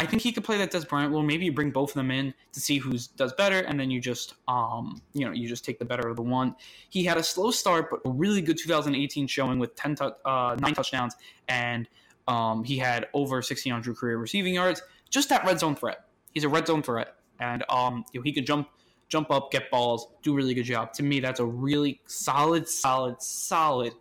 I 0.00 0.06
think 0.06 0.22
he 0.22 0.32
could 0.32 0.44
play 0.44 0.56
that 0.56 0.72
Dez 0.72 0.88
Bryant 0.88 1.12
role. 1.12 1.22
Maybe 1.22 1.44
you 1.44 1.52
bring 1.52 1.70
both 1.70 1.90
of 1.90 1.94
them 1.94 2.10
in 2.10 2.32
to 2.52 2.60
see 2.60 2.78
who 2.78 2.92
does 3.16 3.34
better, 3.34 3.58
and 3.58 3.78
then 3.78 3.90
you 3.90 4.00
just, 4.00 4.32
um, 4.48 5.02
you 5.12 5.26
know, 5.26 5.32
you 5.32 5.46
just 5.46 5.62
take 5.62 5.78
the 5.78 5.84
better 5.84 6.08
of 6.08 6.16
the 6.16 6.22
one. 6.22 6.56
He 6.88 7.04
had 7.04 7.18
a 7.18 7.22
slow 7.22 7.50
start, 7.50 7.90
but 7.90 8.00
a 8.06 8.10
really 8.10 8.40
good 8.40 8.56
2018 8.56 9.26
showing 9.26 9.58
with 9.58 9.76
10 9.76 9.96
t- 9.96 10.08
uh, 10.24 10.56
nine 10.58 10.72
touchdowns, 10.72 11.16
and 11.48 11.86
um, 12.28 12.64
he 12.64 12.78
had 12.78 13.08
over 13.12 13.36
1,600 13.36 13.94
career 13.94 14.16
receiving 14.16 14.54
yards 14.54 14.80
just 15.10 15.28
that 15.28 15.44
red 15.44 15.60
zone 15.60 15.76
threat. 15.76 16.06
He's 16.32 16.44
a 16.44 16.48
red 16.48 16.66
zone 16.66 16.82
threat, 16.82 17.16
and 17.38 17.62
um, 17.68 18.06
you 18.14 18.20
know, 18.20 18.24
he 18.24 18.32
could 18.32 18.46
jump 18.46 18.70
jump 19.10 19.30
up, 19.30 19.50
get 19.50 19.70
balls, 19.70 20.08
do 20.22 20.32
a 20.32 20.34
really 20.34 20.54
good 20.54 20.62
job. 20.62 20.94
To 20.94 21.02
me, 21.02 21.20
that's 21.20 21.40
a 21.40 21.44
really 21.44 22.00
solid, 22.06 22.66
solid, 22.66 23.20
solid 23.20 23.92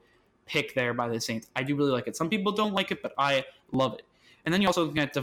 pick 0.46 0.76
there 0.76 0.94
by 0.94 1.10
the 1.10 1.20
Saints. 1.20 1.50
I 1.58 1.64
do 1.64 1.76
really 1.76 1.92
like 1.92 2.08
it. 2.08 2.16
Some 2.16 2.30
people 2.30 2.54
don't 2.54 2.74
like 2.74 2.90
it, 2.92 3.02
but 3.02 3.14
I 3.18 3.44
love 3.74 3.96
it. 3.96 4.04
And 4.46 4.54
then 4.54 4.62
you 4.62 4.68
also 4.68 4.88
get 4.88 5.14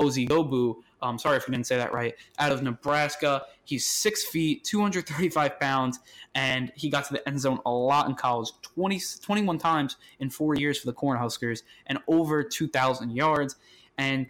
Ozigbo. 0.00 0.76
Um, 1.02 1.18
sorry 1.18 1.36
if 1.36 1.44
I 1.48 1.52
didn't 1.52 1.66
say 1.66 1.76
that 1.76 1.92
right. 1.92 2.14
Out 2.38 2.52
of 2.52 2.62
Nebraska, 2.62 3.42
he's 3.64 3.86
six 3.86 4.24
feet, 4.24 4.64
235 4.64 5.58
pounds, 5.58 6.00
and 6.34 6.72
he 6.74 6.90
got 6.90 7.06
to 7.06 7.14
the 7.14 7.28
end 7.28 7.40
zone 7.40 7.58
a 7.64 7.70
lot 7.70 8.08
in 8.08 8.14
college 8.14 8.50
20, 8.62 9.00
21 9.22 9.58
times 9.58 9.96
in 10.18 10.30
four 10.30 10.54
years 10.54 10.78
for 10.78 10.86
the 10.86 10.92
Cornhuskers 10.92 11.62
and 11.86 11.98
over 12.06 12.42
2,000 12.42 13.10
yards. 13.10 13.56
And 13.96 14.26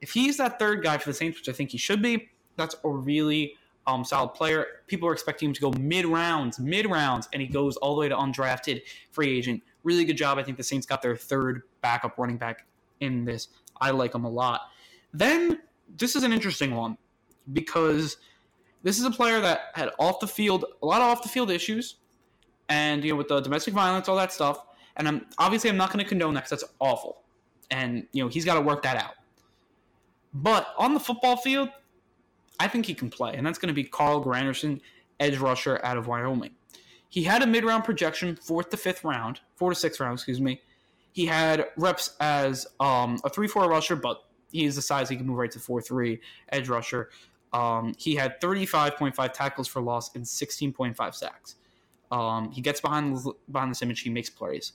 if 0.00 0.12
he's 0.12 0.36
that 0.38 0.58
third 0.58 0.82
guy 0.82 0.98
for 0.98 1.10
the 1.10 1.14
Saints, 1.14 1.38
which 1.38 1.48
I 1.48 1.52
think 1.52 1.70
he 1.70 1.78
should 1.78 2.02
be, 2.02 2.30
that's 2.56 2.76
a 2.84 2.88
really 2.88 3.54
um, 3.86 4.04
solid 4.04 4.34
player. 4.34 4.66
People 4.86 5.08
are 5.08 5.12
expecting 5.12 5.48
him 5.48 5.54
to 5.54 5.60
go 5.60 5.72
mid 5.78 6.06
rounds, 6.06 6.58
mid 6.58 6.88
rounds, 6.88 7.28
and 7.32 7.42
he 7.42 7.48
goes 7.48 7.76
all 7.78 7.94
the 7.94 8.00
way 8.00 8.08
to 8.08 8.16
undrafted 8.16 8.82
free 9.10 9.36
agent. 9.36 9.62
Really 9.82 10.04
good 10.04 10.16
job. 10.16 10.38
I 10.38 10.42
think 10.42 10.56
the 10.56 10.62
Saints 10.62 10.86
got 10.86 11.02
their 11.02 11.16
third 11.16 11.62
backup 11.80 12.18
running 12.18 12.36
back 12.36 12.66
in 13.00 13.24
this. 13.24 13.48
I 13.80 13.90
like 13.90 14.14
him 14.14 14.24
a 14.24 14.30
lot. 14.30 14.62
Then 15.12 15.60
this 15.96 16.16
is 16.16 16.22
an 16.22 16.32
interesting 16.32 16.74
one 16.74 16.96
because 17.52 18.16
this 18.82 18.98
is 18.98 19.04
a 19.04 19.10
player 19.10 19.40
that 19.40 19.70
had 19.74 19.90
off 19.98 20.20
the 20.20 20.26
field 20.26 20.64
a 20.82 20.86
lot 20.86 21.00
of 21.00 21.08
off 21.08 21.22
the 21.22 21.28
field 21.28 21.50
issues, 21.50 21.96
and 22.68 23.04
you 23.04 23.10
know 23.10 23.16
with 23.16 23.28
the 23.28 23.40
domestic 23.40 23.74
violence, 23.74 24.08
all 24.08 24.16
that 24.16 24.32
stuff. 24.32 24.64
And 24.96 25.08
I'm 25.08 25.26
obviously 25.38 25.70
I'm 25.70 25.76
not 25.76 25.92
going 25.92 26.04
to 26.04 26.08
condone 26.08 26.34
that 26.34 26.44
because 26.44 26.60
that's 26.60 26.72
awful, 26.78 27.22
and 27.70 28.06
you 28.12 28.22
know 28.22 28.28
he's 28.28 28.44
got 28.44 28.54
to 28.54 28.60
work 28.60 28.82
that 28.82 28.96
out. 28.96 29.14
But 30.32 30.68
on 30.78 30.94
the 30.94 31.00
football 31.00 31.36
field, 31.36 31.70
I 32.58 32.68
think 32.68 32.86
he 32.86 32.94
can 32.94 33.10
play, 33.10 33.34
and 33.34 33.46
that's 33.46 33.58
going 33.58 33.68
to 33.68 33.74
be 33.74 33.84
Carl 33.84 34.24
Granderson, 34.24 34.80
edge 35.18 35.38
rusher 35.38 35.80
out 35.82 35.96
of 35.96 36.06
Wyoming. 36.06 36.52
He 37.08 37.24
had 37.24 37.42
a 37.42 37.46
mid 37.46 37.64
round 37.64 37.84
projection, 37.84 38.36
fourth 38.36 38.70
to 38.70 38.76
fifth 38.76 39.04
round, 39.04 39.40
four 39.56 39.70
to 39.70 39.76
sixth 39.76 40.00
round, 40.00 40.14
excuse 40.14 40.40
me. 40.40 40.60
He 41.12 41.26
had 41.26 41.66
reps 41.76 42.14
as 42.20 42.66
um, 42.78 43.18
a 43.24 43.28
3 43.28 43.48
4 43.48 43.68
rusher, 43.68 43.96
but 43.96 44.22
he's 44.50 44.76
the 44.76 44.82
size 44.82 45.08
he 45.08 45.16
can 45.16 45.26
move 45.26 45.38
right 45.38 45.50
to 45.50 45.58
4 45.58 45.80
3 45.80 46.20
edge 46.50 46.68
rusher. 46.68 47.10
Um, 47.52 47.94
he 47.98 48.14
had 48.14 48.40
35.5 48.40 49.32
tackles 49.32 49.66
for 49.66 49.80
loss 49.82 50.14
and 50.14 50.24
16.5 50.24 51.14
sacks. 51.14 51.56
Um, 52.10 52.50
he 52.50 52.60
gets 52.60 52.80
behind 52.80 53.18
behind 53.50 53.70
this 53.70 53.82
image, 53.82 54.00
he 54.00 54.10
makes 54.10 54.30
plays. 54.30 54.72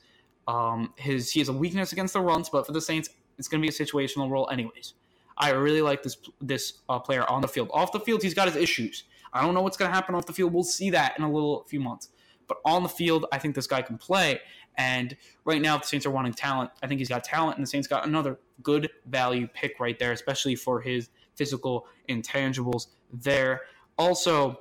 Um, 0.47 0.93
his 0.95 1.31
he 1.31 1.39
has 1.39 1.49
a 1.49 1.53
weakness 1.53 1.91
against 1.91 2.13
the 2.13 2.21
runs, 2.21 2.49
but 2.49 2.65
for 2.65 2.71
the 2.71 2.81
Saints, 2.81 3.09
it's 3.37 3.47
going 3.47 3.61
to 3.61 3.65
be 3.65 3.69
a 3.69 3.85
situational 3.85 4.29
role 4.29 4.49
anyways. 4.51 4.93
I 5.37 5.51
really 5.51 5.81
like 5.81 6.03
this 6.03 6.17
this 6.41 6.79
uh, 6.87 6.99
player 6.99 7.29
on 7.29 7.41
the 7.41 7.47
field. 7.47 7.69
Off 7.73 7.91
the 7.91 7.99
field, 7.99 8.23
he's 8.23 8.33
got 8.33 8.47
his 8.47 8.55
issues. 8.55 9.03
I 9.33 9.41
don't 9.41 9.53
know 9.53 9.61
what's 9.61 9.75
going 9.75 9.89
to 9.89 9.95
happen 9.95 10.15
off 10.15 10.25
the 10.25 10.33
field. 10.33 10.53
We'll 10.53 10.63
see 10.63 10.89
that 10.91 11.17
in 11.17 11.25
a 11.25 11.31
little 11.31 11.65
few 11.67 11.81
months. 11.81 12.09
But 12.47 12.57
on 12.65 12.83
the 12.83 12.89
field, 12.89 13.25
I 13.31 13.37
think 13.37 13.55
this 13.55 13.67
guy 13.67 13.81
can 13.81 13.97
play. 13.97 14.39
And 14.77 15.15
right 15.45 15.61
now, 15.61 15.77
the 15.77 15.85
Saints 15.85 16.05
are 16.05 16.11
wanting 16.11 16.33
talent. 16.33 16.71
I 16.83 16.87
think 16.87 16.99
he's 16.99 17.09
got 17.09 17.23
talent, 17.23 17.57
and 17.57 17.63
the 17.65 17.69
Saints 17.69 17.87
got 17.87 18.05
another 18.05 18.39
good 18.61 18.89
value 19.05 19.47
pick 19.47 19.79
right 19.79 19.97
there, 19.97 20.11
especially 20.11 20.55
for 20.55 20.81
his 20.81 21.09
physical 21.35 21.87
intangibles 22.09 22.87
there. 23.11 23.61
Also, 23.97 24.59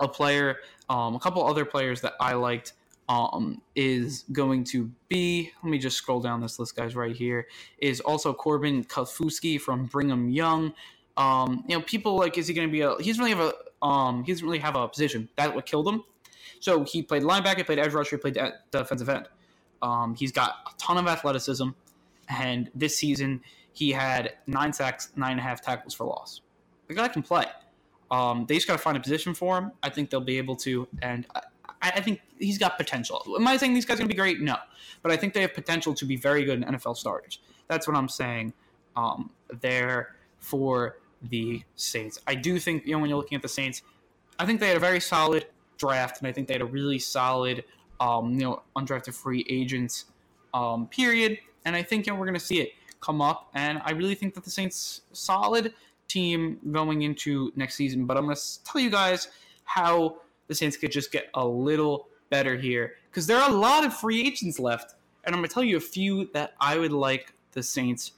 a 0.00 0.08
player, 0.08 0.58
um, 0.88 1.14
a 1.14 1.20
couple 1.20 1.46
other 1.46 1.64
players 1.64 2.00
that 2.00 2.14
I 2.20 2.34
liked 2.34 2.72
um, 3.08 3.60
is 3.74 4.24
going 4.32 4.64
to 4.64 4.90
be. 5.08 5.52
Let 5.62 5.70
me 5.70 5.78
just 5.78 5.96
scroll 5.96 6.20
down 6.20 6.40
this 6.40 6.58
list, 6.58 6.76
guys. 6.76 6.96
Right 6.96 7.14
here 7.14 7.46
is 7.78 8.00
also 8.00 8.32
Corbin 8.32 8.84
Kaufusi 8.84 9.60
from 9.60 9.86
Brigham 9.86 10.28
Young. 10.30 10.72
Um, 11.16 11.64
you 11.68 11.76
know, 11.76 11.82
people 11.82 12.16
like, 12.16 12.38
is 12.38 12.48
he 12.48 12.54
going 12.54 12.68
to 12.68 12.72
be 12.72 12.80
a? 12.80 12.96
He 12.98 13.10
doesn't 13.10 13.22
really 13.22 13.36
have 13.36 13.52
a. 13.52 13.84
Um, 13.84 14.24
he 14.24 14.32
doesn't 14.32 14.44
really 14.44 14.58
have 14.58 14.76
a 14.76 14.88
position. 14.88 15.28
That 15.36 15.54
would 15.54 15.66
kill 15.66 15.88
him. 15.88 16.02
So 16.60 16.84
he 16.84 17.02
played 17.02 17.22
linebacker, 17.22 17.58
he 17.58 17.62
played 17.64 17.78
edge 17.78 17.92
rusher, 17.92 18.16
he 18.16 18.20
played 18.20 18.38
defensive 18.70 19.08
end. 19.08 19.28
Um, 19.82 20.14
he's 20.14 20.32
got 20.32 20.54
a 20.66 20.70
ton 20.78 20.96
of 20.96 21.06
athleticism, 21.06 21.68
and 22.28 22.70
this 22.74 22.96
season 22.96 23.42
he 23.72 23.90
had 23.90 24.34
nine 24.46 24.72
sacks, 24.72 25.10
nine 25.16 25.32
and 25.32 25.40
a 25.40 25.42
half 25.42 25.60
tackles 25.60 25.94
for 25.94 26.06
loss. 26.06 26.40
The 26.88 26.94
guy 26.94 27.08
can 27.08 27.22
play. 27.22 27.44
Um, 28.10 28.46
they 28.46 28.54
just 28.54 28.66
got 28.66 28.74
to 28.74 28.78
find 28.78 28.96
a 28.96 29.00
position 29.00 29.34
for 29.34 29.58
him. 29.58 29.72
I 29.82 29.90
think 29.90 30.10
they'll 30.10 30.20
be 30.20 30.38
able 30.38 30.56
to, 30.56 30.86
and 31.02 31.26
I, 31.34 31.42
I 31.82 32.00
think 32.00 32.20
he's 32.38 32.58
got 32.58 32.78
potential. 32.78 33.22
Am 33.36 33.46
I 33.46 33.56
saying 33.56 33.74
these 33.74 33.84
guys 33.84 33.96
are 33.96 33.98
going 33.98 34.08
to 34.08 34.14
be 34.14 34.18
great? 34.18 34.40
No, 34.40 34.56
but 35.02 35.10
I 35.10 35.16
think 35.16 35.34
they 35.34 35.40
have 35.42 35.54
potential 35.54 35.92
to 35.94 36.04
be 36.04 36.16
very 36.16 36.44
good 36.44 36.62
NFL 36.62 36.96
starters. 36.96 37.40
That's 37.68 37.88
what 37.88 37.96
I'm 37.96 38.08
saying. 38.08 38.52
Um, 38.96 39.30
there 39.60 40.14
for 40.38 40.98
the 41.22 41.62
Saints. 41.74 42.20
I 42.26 42.36
do 42.36 42.58
think 42.58 42.86
you 42.86 42.92
know 42.92 43.00
when 43.00 43.10
you're 43.10 43.18
looking 43.18 43.36
at 43.36 43.42
the 43.42 43.48
Saints, 43.48 43.82
I 44.38 44.46
think 44.46 44.60
they 44.60 44.68
had 44.68 44.76
a 44.76 44.80
very 44.80 45.00
solid 45.00 45.46
draft, 45.78 46.18
and 46.18 46.28
I 46.28 46.32
think 46.32 46.48
they 46.48 46.54
had 46.54 46.62
a 46.62 46.66
really 46.66 46.98
solid, 46.98 47.64
um, 48.00 48.32
you 48.32 48.40
know, 48.40 48.62
undrafted 48.76 49.14
free 49.14 49.44
agents 49.48 50.06
um, 50.52 50.86
period. 50.88 51.38
And 51.64 51.74
I 51.74 51.82
think 51.82 52.06
you 52.06 52.12
know 52.12 52.18
we're 52.18 52.26
going 52.26 52.38
to 52.38 52.44
see 52.44 52.60
it 52.60 52.72
come 53.00 53.20
up, 53.20 53.50
and 53.54 53.80
I 53.84 53.92
really 53.92 54.14
think 54.14 54.34
that 54.34 54.44
the 54.44 54.50
Saints 54.50 55.02
solid 55.12 55.74
team 56.08 56.58
going 56.70 57.02
into 57.02 57.52
next 57.56 57.74
season. 57.74 58.06
But 58.06 58.16
I'm 58.16 58.24
going 58.24 58.36
to 58.36 58.64
tell 58.64 58.80
you 58.80 58.90
guys 58.90 59.28
how 59.64 60.18
the 60.46 60.54
Saints 60.54 60.76
could 60.76 60.92
just 60.92 61.10
get 61.10 61.28
a 61.34 61.46
little 61.46 62.08
better 62.30 62.56
here 62.56 62.94
because 63.10 63.26
there 63.26 63.38
are 63.38 63.50
a 63.50 63.52
lot 63.52 63.84
of 63.84 63.94
free 63.94 64.26
agents 64.26 64.58
left, 64.58 64.94
and 65.24 65.34
I'm 65.34 65.40
going 65.40 65.48
to 65.48 65.54
tell 65.54 65.64
you 65.64 65.76
a 65.76 65.80
few 65.80 66.30
that 66.34 66.54
I 66.60 66.78
would 66.78 66.92
like 66.92 67.32
the 67.52 67.62
Saints 67.62 68.12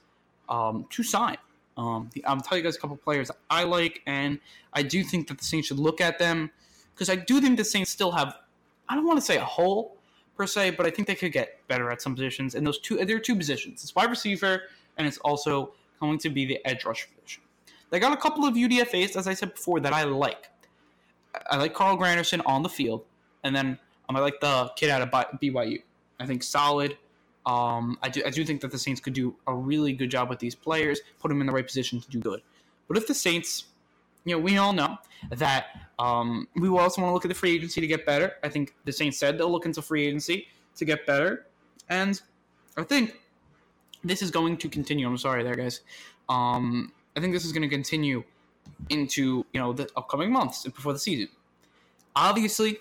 um, 0.49 0.85
to 0.89 1.03
sign. 1.03 1.37
Um, 1.77 2.09
I'm 2.25 2.41
tell 2.41 2.57
you 2.57 2.63
guys 2.63 2.75
a 2.75 2.79
couple 2.79 2.97
players 2.97 3.29
I 3.49 3.63
like, 3.63 4.01
and 4.07 4.39
I 4.73 4.81
do 4.81 5.03
think 5.03 5.27
that 5.27 5.37
the 5.37 5.43
Saints 5.43 5.67
should 5.67 5.79
look 5.79 6.01
at 6.01 6.17
them 6.17 6.51
because 6.97 7.09
I 7.09 7.15
do 7.15 7.39
think 7.39 7.57
the 7.57 7.65
Saints 7.65 7.91
still 7.91 8.11
have. 8.11 8.37
I 8.89 8.95
don't 8.95 9.05
want 9.05 9.19
to 9.19 9.25
say 9.25 9.37
a 9.37 9.45
hole 9.45 9.97
per 10.35 10.47
se, 10.47 10.71
but 10.71 10.85
I 10.85 10.89
think 10.89 11.07
they 11.07 11.15
could 11.15 11.31
get 11.31 11.59
better 11.67 11.91
at 11.91 12.01
some 12.01 12.15
positions. 12.15 12.55
And 12.55 12.65
those 12.65 12.79
two, 12.79 12.97
there 13.05 13.15
are 13.15 13.19
two 13.19 13.35
positions: 13.35 13.83
it's 13.83 13.95
wide 13.95 14.09
receiver, 14.09 14.63
and 14.97 15.07
it's 15.07 15.17
also 15.19 15.73
going 15.99 16.17
to 16.19 16.29
be 16.29 16.45
the 16.45 16.59
edge 16.65 16.85
rusher 16.85 17.07
position. 17.15 17.43
They 17.89 17.99
got 17.99 18.13
a 18.13 18.17
couple 18.17 18.45
of 18.45 18.55
UDFA's, 18.55 19.15
as 19.15 19.27
I 19.27 19.33
said 19.33 19.53
before, 19.53 19.79
that 19.81 19.93
I 19.93 20.03
like. 20.03 20.49
I 21.49 21.57
like 21.57 21.73
Carl 21.73 21.97
Granderson 21.97 22.41
on 22.45 22.63
the 22.63 22.69
field, 22.69 23.05
and 23.43 23.55
then 23.55 23.77
um, 24.09 24.15
I 24.15 24.19
like 24.19 24.39
the 24.39 24.71
kid 24.75 24.89
out 24.89 25.01
of 25.01 25.09
BYU. 25.39 25.83
I 26.19 26.25
think 26.25 26.41
solid. 26.41 26.97
Um, 27.45 27.97
I 28.01 28.09
do 28.09 28.23
I 28.25 28.29
do 28.29 28.43
think 28.43 28.61
that 28.61 28.71
the 28.71 28.79
Saints 28.79 28.99
could 28.99 29.13
do 29.13 29.35
a 29.45 29.53
really 29.53 29.93
good 29.93 30.09
job 30.09 30.29
with 30.29 30.39
these 30.39 30.55
players, 30.55 30.99
put 31.19 31.29
them 31.29 31.41
in 31.41 31.47
the 31.47 31.53
right 31.53 31.65
position 31.65 32.01
to 32.01 32.09
do 32.09 32.19
good. 32.19 32.41
But 32.87 32.97
if 32.97 33.07
the 33.07 33.13
Saints 33.13 33.65
you 34.27 34.35
know, 34.35 34.41
we 34.41 34.57
all 34.57 34.73
know 34.73 34.97
that 35.31 35.67
um, 35.99 36.47
we 36.55 36.67
also 36.67 37.01
want 37.01 37.09
to 37.09 37.13
look 37.13 37.25
at 37.25 37.29
the 37.29 37.35
free 37.35 37.55
agency 37.55 37.81
to 37.81 37.87
get 37.87 38.05
better. 38.05 38.33
I 38.43 38.49
think 38.49 38.75
the 38.85 38.91
Saints 38.91 39.17
said 39.17 39.37
they'll 39.37 39.51
look 39.51 39.65
into 39.65 39.81
free 39.81 40.05
agency 40.05 40.47
to 40.75 40.85
get 40.85 41.05
better, 41.05 41.47
and 41.89 42.21
I 42.75 42.83
think 42.83 43.19
this 44.03 44.21
is 44.21 44.29
going 44.29 44.57
to 44.57 44.69
continue. 44.69 45.07
I'm 45.07 45.17
sorry, 45.17 45.43
there, 45.43 45.55
guys. 45.55 45.81
Um, 46.29 46.91
I 47.15 47.19
think 47.19 47.33
this 47.33 47.45
is 47.45 47.51
going 47.51 47.63
to 47.63 47.69
continue 47.69 48.23
into 48.89 49.45
you 49.53 49.59
know 49.59 49.73
the 49.73 49.89
upcoming 49.95 50.31
months 50.31 50.63
before 50.63 50.93
the 50.93 50.99
season. 50.99 51.29
Obviously, 52.15 52.77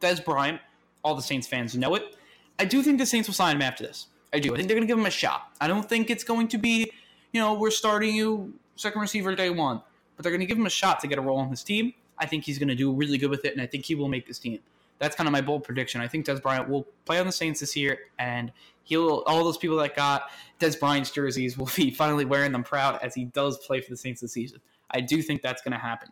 Dez 0.00 0.24
Bryant, 0.24 0.60
all 1.04 1.14
the 1.14 1.22
Saints 1.22 1.46
fans 1.46 1.76
know 1.76 1.94
it. 1.94 2.16
I 2.58 2.64
do 2.64 2.82
think 2.82 2.98
the 2.98 3.06
Saints 3.06 3.28
will 3.28 3.34
sign 3.34 3.56
him 3.56 3.62
after 3.62 3.84
this. 3.84 4.06
I 4.32 4.38
do. 4.38 4.54
I 4.54 4.56
think 4.56 4.68
they're 4.68 4.76
going 4.76 4.86
to 4.86 4.90
give 4.90 4.98
him 4.98 5.06
a 5.06 5.10
shot. 5.10 5.52
I 5.60 5.68
don't 5.68 5.88
think 5.88 6.08
it's 6.08 6.24
going 6.24 6.48
to 6.48 6.58
be, 6.58 6.90
you 7.32 7.40
know, 7.40 7.54
we're 7.54 7.70
starting 7.70 8.14
you 8.14 8.54
second 8.76 9.00
receiver 9.00 9.34
day 9.34 9.50
one, 9.50 9.82
but 10.20 10.24
they're 10.24 10.32
going 10.32 10.40
to 10.40 10.46
give 10.46 10.58
him 10.58 10.66
a 10.66 10.70
shot 10.70 11.00
to 11.00 11.06
get 11.06 11.16
a 11.16 11.22
role 11.22 11.38
on 11.38 11.48
this 11.48 11.64
team. 11.64 11.94
I 12.18 12.26
think 12.26 12.44
he's 12.44 12.58
going 12.58 12.68
to 12.68 12.74
do 12.74 12.92
really 12.92 13.16
good 13.16 13.30
with 13.30 13.46
it, 13.46 13.54
and 13.54 13.62
I 13.62 13.64
think 13.64 13.86
he 13.86 13.94
will 13.94 14.10
make 14.10 14.26
this 14.26 14.38
team. 14.38 14.58
That's 14.98 15.16
kind 15.16 15.26
of 15.26 15.32
my 15.32 15.40
bold 15.40 15.64
prediction. 15.64 16.02
I 16.02 16.08
think 16.08 16.26
Dez 16.26 16.42
Bryant 16.42 16.68
will 16.68 16.86
play 17.06 17.18
on 17.18 17.24
the 17.24 17.32
Saints 17.32 17.60
this 17.60 17.74
year, 17.74 18.00
and 18.18 18.52
he'll 18.82 19.22
all 19.26 19.42
those 19.44 19.56
people 19.56 19.78
that 19.78 19.96
got 19.96 20.24
Dez 20.60 20.78
Bryant's 20.78 21.10
jerseys 21.10 21.56
will 21.58 21.70
be 21.74 21.90
finally 21.90 22.26
wearing 22.26 22.52
them 22.52 22.62
proud 22.62 22.98
as 23.02 23.14
he 23.14 23.24
does 23.24 23.56
play 23.66 23.80
for 23.80 23.88
the 23.88 23.96
Saints 23.96 24.20
this 24.20 24.34
season. 24.34 24.60
I 24.90 25.00
do 25.00 25.22
think 25.22 25.40
that's 25.40 25.62
going 25.62 25.72
to 25.72 25.78
happen. 25.78 26.10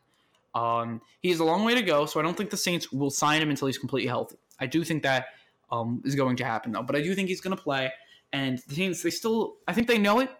Um, 0.55 1.03
he 1.21 1.29
has 1.29 1.41
a 1.41 1.45
long 1.45 1.67
way 1.67 1.75
to 1.75 1.83
go, 1.83 2.07
so 2.07 2.19
I 2.19 2.23
don't 2.23 2.35
think 2.35 2.49
the 2.49 2.57
Saints 2.57 2.91
will 2.91 3.11
sign 3.11 3.43
him 3.43 3.51
until 3.51 3.67
he's 3.67 3.77
completely 3.77 4.09
healthy. 4.09 4.39
I 4.59 4.69
do 4.69 4.85
think 4.85 5.03
that 5.03 5.27
um, 5.71 6.01
is 6.07 6.15
going 6.15 6.37
to 6.37 6.47
happen 6.47 6.73
though, 6.73 6.83
but 6.83 6.97
I 6.97 7.03
do 7.03 7.15
think 7.15 7.29
he's 7.29 7.43
going 7.43 7.55
to 7.55 7.63
play. 7.63 7.93
And 8.33 8.57
the 8.69 8.75
Saints, 8.75 9.03
they 9.03 9.11
still, 9.11 9.57
I 9.69 9.75
think 9.75 9.87
they 9.87 9.99
know 9.99 10.21
it 10.21 10.31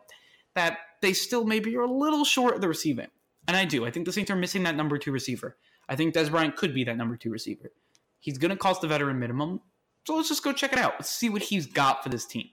that 0.55 0.79
they 1.03 1.13
still 1.13 1.45
maybe 1.45 1.77
are 1.77 1.83
a 1.83 1.91
little 1.91 2.25
short 2.25 2.55
of 2.55 2.61
the 2.61 2.69
receiving, 2.69 3.09
and 3.49 3.57
I 3.57 3.65
do. 3.65 3.85
I 3.85 3.91
think 3.91 4.07
the 4.07 4.13
Saints 4.13 4.31
are 4.31 4.37
missing 4.37 4.63
that 4.63 4.77
number 4.77 4.97
two 4.99 5.11
receiver. 5.11 5.57
I 5.89 5.97
think 5.97 6.15
Dez 6.15 6.31
Bryant 6.31 6.55
could 6.55 6.73
be 6.73 6.85
that 6.85 6.97
number 6.97 7.17
two 7.17 7.31
receiver. 7.31 7.73
He's 8.21 8.39
going 8.39 8.51
to 8.51 8.57
cost 8.57 8.81
the 8.81 8.89
veteran 8.89 9.19
minimum, 9.19 9.61
so 10.07 10.15
let's 10.15 10.29
just 10.29 10.45
go 10.45 10.53
check 10.53 10.73
it 10.73 10.79
out. 10.79 10.93
Let's 10.99 11.11
see 11.11 11.29
what 11.29 11.43
he's 11.43 11.67
got 11.67 12.05
for 12.05 12.09
this 12.09 12.25
team. 12.25 12.47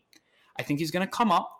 I 0.58 0.64
think 0.64 0.80
he's 0.80 0.92
going 0.92 1.06
to 1.06 1.12
come 1.12 1.32
up. 1.32 1.52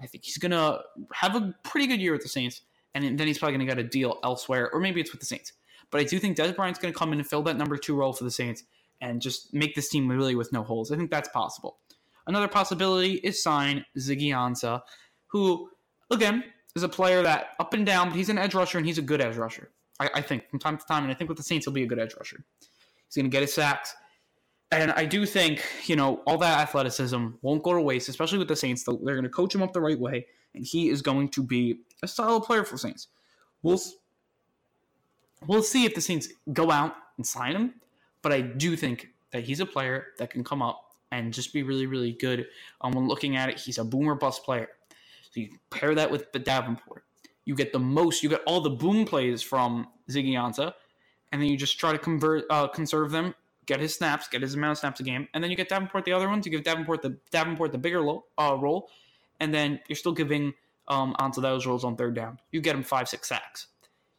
I 0.00 0.06
think 0.06 0.24
he's 0.24 0.38
going 0.38 0.52
to 0.52 0.80
have 1.12 1.34
a 1.34 1.54
pretty 1.62 1.86
good 1.86 2.00
year 2.00 2.12
with 2.12 2.22
the 2.22 2.28
Saints 2.28 2.62
and 2.94 3.18
then 3.18 3.26
he's 3.26 3.38
probably 3.38 3.56
going 3.56 3.66
to 3.66 3.74
get 3.74 3.84
a 3.84 3.88
deal 3.88 4.18
elsewhere, 4.22 4.70
or 4.72 4.80
maybe 4.80 5.00
it's 5.00 5.10
with 5.10 5.20
the 5.20 5.26
Saints. 5.26 5.52
But 5.90 6.00
I 6.00 6.04
do 6.04 6.18
think 6.18 6.36
Dez 6.36 6.54
Bryant's 6.54 6.78
going 6.78 6.92
to 6.92 6.98
come 6.98 7.12
in 7.12 7.18
and 7.18 7.28
fill 7.28 7.42
that 7.42 7.56
number 7.56 7.76
two 7.76 7.96
role 7.96 8.12
for 8.12 8.24
the 8.24 8.30
Saints 8.30 8.62
and 9.00 9.20
just 9.20 9.52
make 9.52 9.74
this 9.74 9.88
team 9.88 10.08
really 10.08 10.34
with 10.34 10.52
no 10.52 10.62
holes. 10.62 10.92
I 10.92 10.96
think 10.96 11.10
that's 11.10 11.28
possible. 11.28 11.78
Another 12.26 12.48
possibility 12.48 13.14
is 13.14 13.42
sign 13.42 13.84
Ziggy 13.98 14.28
Ansah, 14.28 14.82
who, 15.26 15.68
again, 16.10 16.44
is 16.74 16.82
a 16.82 16.88
player 16.88 17.22
that 17.22 17.50
up 17.58 17.74
and 17.74 17.86
down, 17.86 18.08
but 18.08 18.16
he's 18.16 18.28
an 18.28 18.38
edge 18.38 18.54
rusher 18.54 18.78
and 18.78 18.86
he's 18.86 18.98
a 18.98 19.02
good 19.02 19.20
edge 19.20 19.36
rusher. 19.36 19.70
I, 20.00 20.10
I 20.14 20.20
think 20.20 20.48
from 20.50 20.58
time 20.58 20.76
to 20.76 20.84
time, 20.86 21.04
and 21.04 21.12
I 21.12 21.14
think 21.14 21.28
with 21.28 21.38
the 21.38 21.44
Saints, 21.44 21.66
he'll 21.66 21.74
be 21.74 21.84
a 21.84 21.86
good 21.86 22.00
edge 22.00 22.14
rusher. 22.18 22.44
He's 23.06 23.16
going 23.16 23.26
to 23.26 23.30
get 23.30 23.42
his 23.42 23.54
sacks. 23.54 23.94
And 24.72 24.90
I 24.92 25.04
do 25.04 25.24
think, 25.24 25.64
you 25.86 25.94
know, 25.94 26.22
all 26.26 26.38
that 26.38 26.58
athleticism 26.58 27.28
won't 27.42 27.62
go 27.62 27.74
to 27.74 27.80
waste, 27.80 28.08
especially 28.08 28.38
with 28.38 28.48
the 28.48 28.56
Saints. 28.56 28.84
They're 28.84 28.96
going 28.96 29.22
to 29.22 29.28
coach 29.28 29.54
him 29.54 29.62
up 29.62 29.72
the 29.72 29.80
right 29.80 29.98
way 29.98 30.26
and 30.54 30.64
he 30.64 30.88
is 30.88 31.02
going 31.02 31.28
to 31.30 31.42
be 31.42 31.80
a 32.02 32.08
solid 32.08 32.42
player 32.42 32.64
for 32.64 32.76
Saints. 32.76 33.08
We'll 33.62 33.80
we'll 35.46 35.62
see 35.62 35.84
if 35.84 35.94
the 35.94 36.00
Saints 36.00 36.28
go 36.52 36.70
out 36.70 36.94
and 37.16 37.26
sign 37.26 37.54
him, 37.54 37.74
but 38.22 38.32
I 38.32 38.40
do 38.40 38.76
think 38.76 39.08
that 39.32 39.44
he's 39.44 39.60
a 39.60 39.66
player 39.66 40.08
that 40.18 40.30
can 40.30 40.44
come 40.44 40.62
up 40.62 40.94
and 41.10 41.32
just 41.32 41.52
be 41.52 41.62
really, 41.62 41.86
really 41.86 42.12
good. 42.12 42.46
Um, 42.80 42.92
when 42.92 43.08
looking 43.08 43.36
at 43.36 43.48
it, 43.48 43.58
he's 43.58 43.78
a 43.78 43.84
boomer 43.84 44.14
bust 44.14 44.44
player. 44.44 44.68
So 45.34 45.40
you 45.40 45.50
pair 45.70 45.96
that 45.96 46.12
with 46.12 46.30
the 46.30 46.38
Davenport, 46.38 47.02
you 47.44 47.56
get 47.56 47.72
the 47.72 47.80
most, 47.80 48.22
you 48.22 48.28
get 48.28 48.42
all 48.46 48.60
the 48.60 48.70
boom 48.70 49.04
plays 49.04 49.42
from 49.42 49.88
Ziggy 50.08 50.34
Ansah, 50.34 50.72
and 51.32 51.42
then 51.42 51.48
you 51.48 51.56
just 51.56 51.76
try 51.76 51.90
to 51.90 51.98
convert, 51.98 52.44
uh, 52.50 52.68
conserve 52.68 53.10
them, 53.10 53.34
get 53.66 53.80
his 53.80 53.92
snaps, 53.92 54.28
get 54.28 54.42
his 54.42 54.54
amount 54.54 54.72
of 54.72 54.78
snaps 54.78 55.00
a 55.00 55.02
game, 55.02 55.26
and 55.34 55.42
then 55.42 55.50
you 55.50 55.56
get 55.56 55.68
Davenport 55.68 56.04
the 56.04 56.12
other 56.12 56.28
ones. 56.28 56.46
You 56.46 56.52
give 56.52 56.62
Davenport 56.62 57.02
the 57.02 57.18
Davenport 57.32 57.72
the 57.72 57.78
bigger 57.78 58.00
lo- 58.00 58.26
uh, 58.38 58.56
role, 58.60 58.88
and 59.40 59.52
then 59.52 59.80
you're 59.88 59.96
still 59.96 60.12
giving 60.12 60.54
um, 60.86 61.16
onto 61.18 61.40
those 61.40 61.66
roles 61.66 61.82
on 61.82 61.96
third 61.96 62.14
down. 62.14 62.38
You 62.52 62.60
get 62.60 62.76
him 62.76 62.84
five, 62.84 63.08
six 63.08 63.28
sacks. 63.28 63.66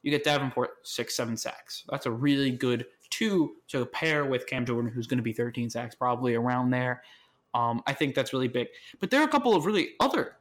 You 0.04 0.12
get 0.12 0.25
Davenport 0.25 0.71
six, 0.84 1.15
seven 1.15 1.38
sacks. 1.38 1.86
That's 1.89 2.08
a 2.08 2.12
really 2.12 2.51
good 2.51 2.88
two 3.10 3.56
to 3.69 3.86
pair 3.86 4.25
with 4.25 4.47
Cam 4.47 4.65
Jordan, 4.65 4.91
who's 4.91 5.08
going 5.08 5.19
to 5.19 5.23
be 5.23 5.32
13 5.32 5.69
sacks, 5.69 5.95
probably 5.95 6.36
around 6.36 6.71
there. 6.71 7.04
Um, 7.54 7.82
I 7.88 7.93
think 7.93 8.15
that's 8.15 8.34
really 8.34 8.49
big. 8.49 8.67
But 8.99 9.12
there 9.12 9.21
are 9.21 9.23
a 9.23 9.30
couple 9.30 9.56
of 9.56 9.65
really 9.65 9.91
other 10.01 10.36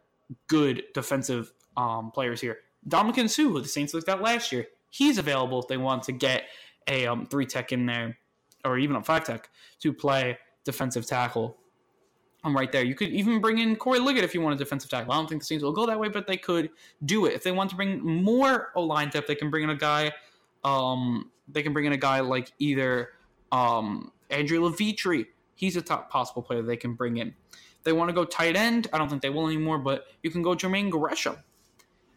good 0.49 0.85
defensive 0.95 1.53
um, 1.77 2.11
players 2.11 2.41
here. 2.41 2.59
Ndamukong 2.89 3.31
Suh, 3.31 3.45
who 3.45 3.61
the 3.61 3.69
Saints 3.69 3.95
looked 3.95 4.09
at 4.09 4.23
last 4.23 4.53
year, 4.53 4.67
he's 4.91 5.19
available 5.19 5.61
if 5.61 5.69
they 5.69 5.77
want 5.77 6.03
to 6.05 6.13
get 6.13 6.45
a 6.89 7.07
um, 7.07 7.27
three 7.27 7.47
tech 7.47 7.73
in 7.73 7.87
there, 7.87 8.19
or 8.65 8.79
even 8.79 8.97
a 8.97 9.03
five 9.03 9.25
tech 9.25 9.49
to 9.81 9.93
play 9.93 10.39
defensive 10.65 11.07
tackle. 11.07 11.57
I'm 12.45 12.55
right 12.55 12.71
there. 12.71 12.85
You 12.85 12.95
could 12.95 13.09
even 13.09 13.41
bring 13.41 13.59
in 13.59 13.75
Corey 13.75 13.99
Liuget 13.99 14.23
if 14.23 14.35
you 14.35 14.43
want 14.43 14.55
a 14.55 14.59
defensive 14.59 14.91
tackle. 14.91 15.13
I 15.13 15.17
don't 15.17 15.29
think 15.29 15.41
the 15.41 15.47
Saints 15.47 15.65
will 15.65 15.73
go 15.73 15.87
that 15.87 15.99
way, 15.99 16.09
but 16.09 16.27
they 16.27 16.37
could 16.37 16.69
do 17.07 17.25
it. 17.25 17.33
If 17.33 17.43
they 17.43 17.53
want 17.53 17.71
to 17.71 17.77
bring 17.77 18.01
more 18.05 18.71
O 18.75 18.83
line 18.83 19.09
depth, 19.09 19.27
they 19.27 19.35
can 19.35 19.51
bring 19.51 19.65
in 19.65 19.71
a 19.71 19.77
guy. 19.77 20.13
Um, 20.63 21.31
they 21.49 21.63
can 21.63 21.73
bring 21.73 21.87
in 21.87 21.93
a 21.93 21.99
guy 21.99 22.21
like 22.21 22.53
either 22.59 23.11
um, 23.51 24.13
Andrew 24.29 24.63
Levitre. 24.63 25.25
He's 25.55 25.77
a 25.77 25.83
top 25.83 26.11
possible 26.11 26.43
player 26.43 26.61
they 26.61 26.77
can 26.77 26.95
bring 26.95 27.17
in. 27.17 27.35
They 27.85 27.93
want 27.93 28.09
to 28.09 28.15
go 28.15 28.25
tight 28.25 28.57
end. 28.57 28.89
I 28.93 28.99
don't 28.99 29.09
think 29.09 29.23
they 29.23 29.31
will 29.31 29.47
anymore, 29.47 29.79
but 29.79 30.07
you 30.23 30.31
can 30.31 30.43
go 30.43 30.55
Jermaine 30.55 30.91
Gresham. 30.91 31.37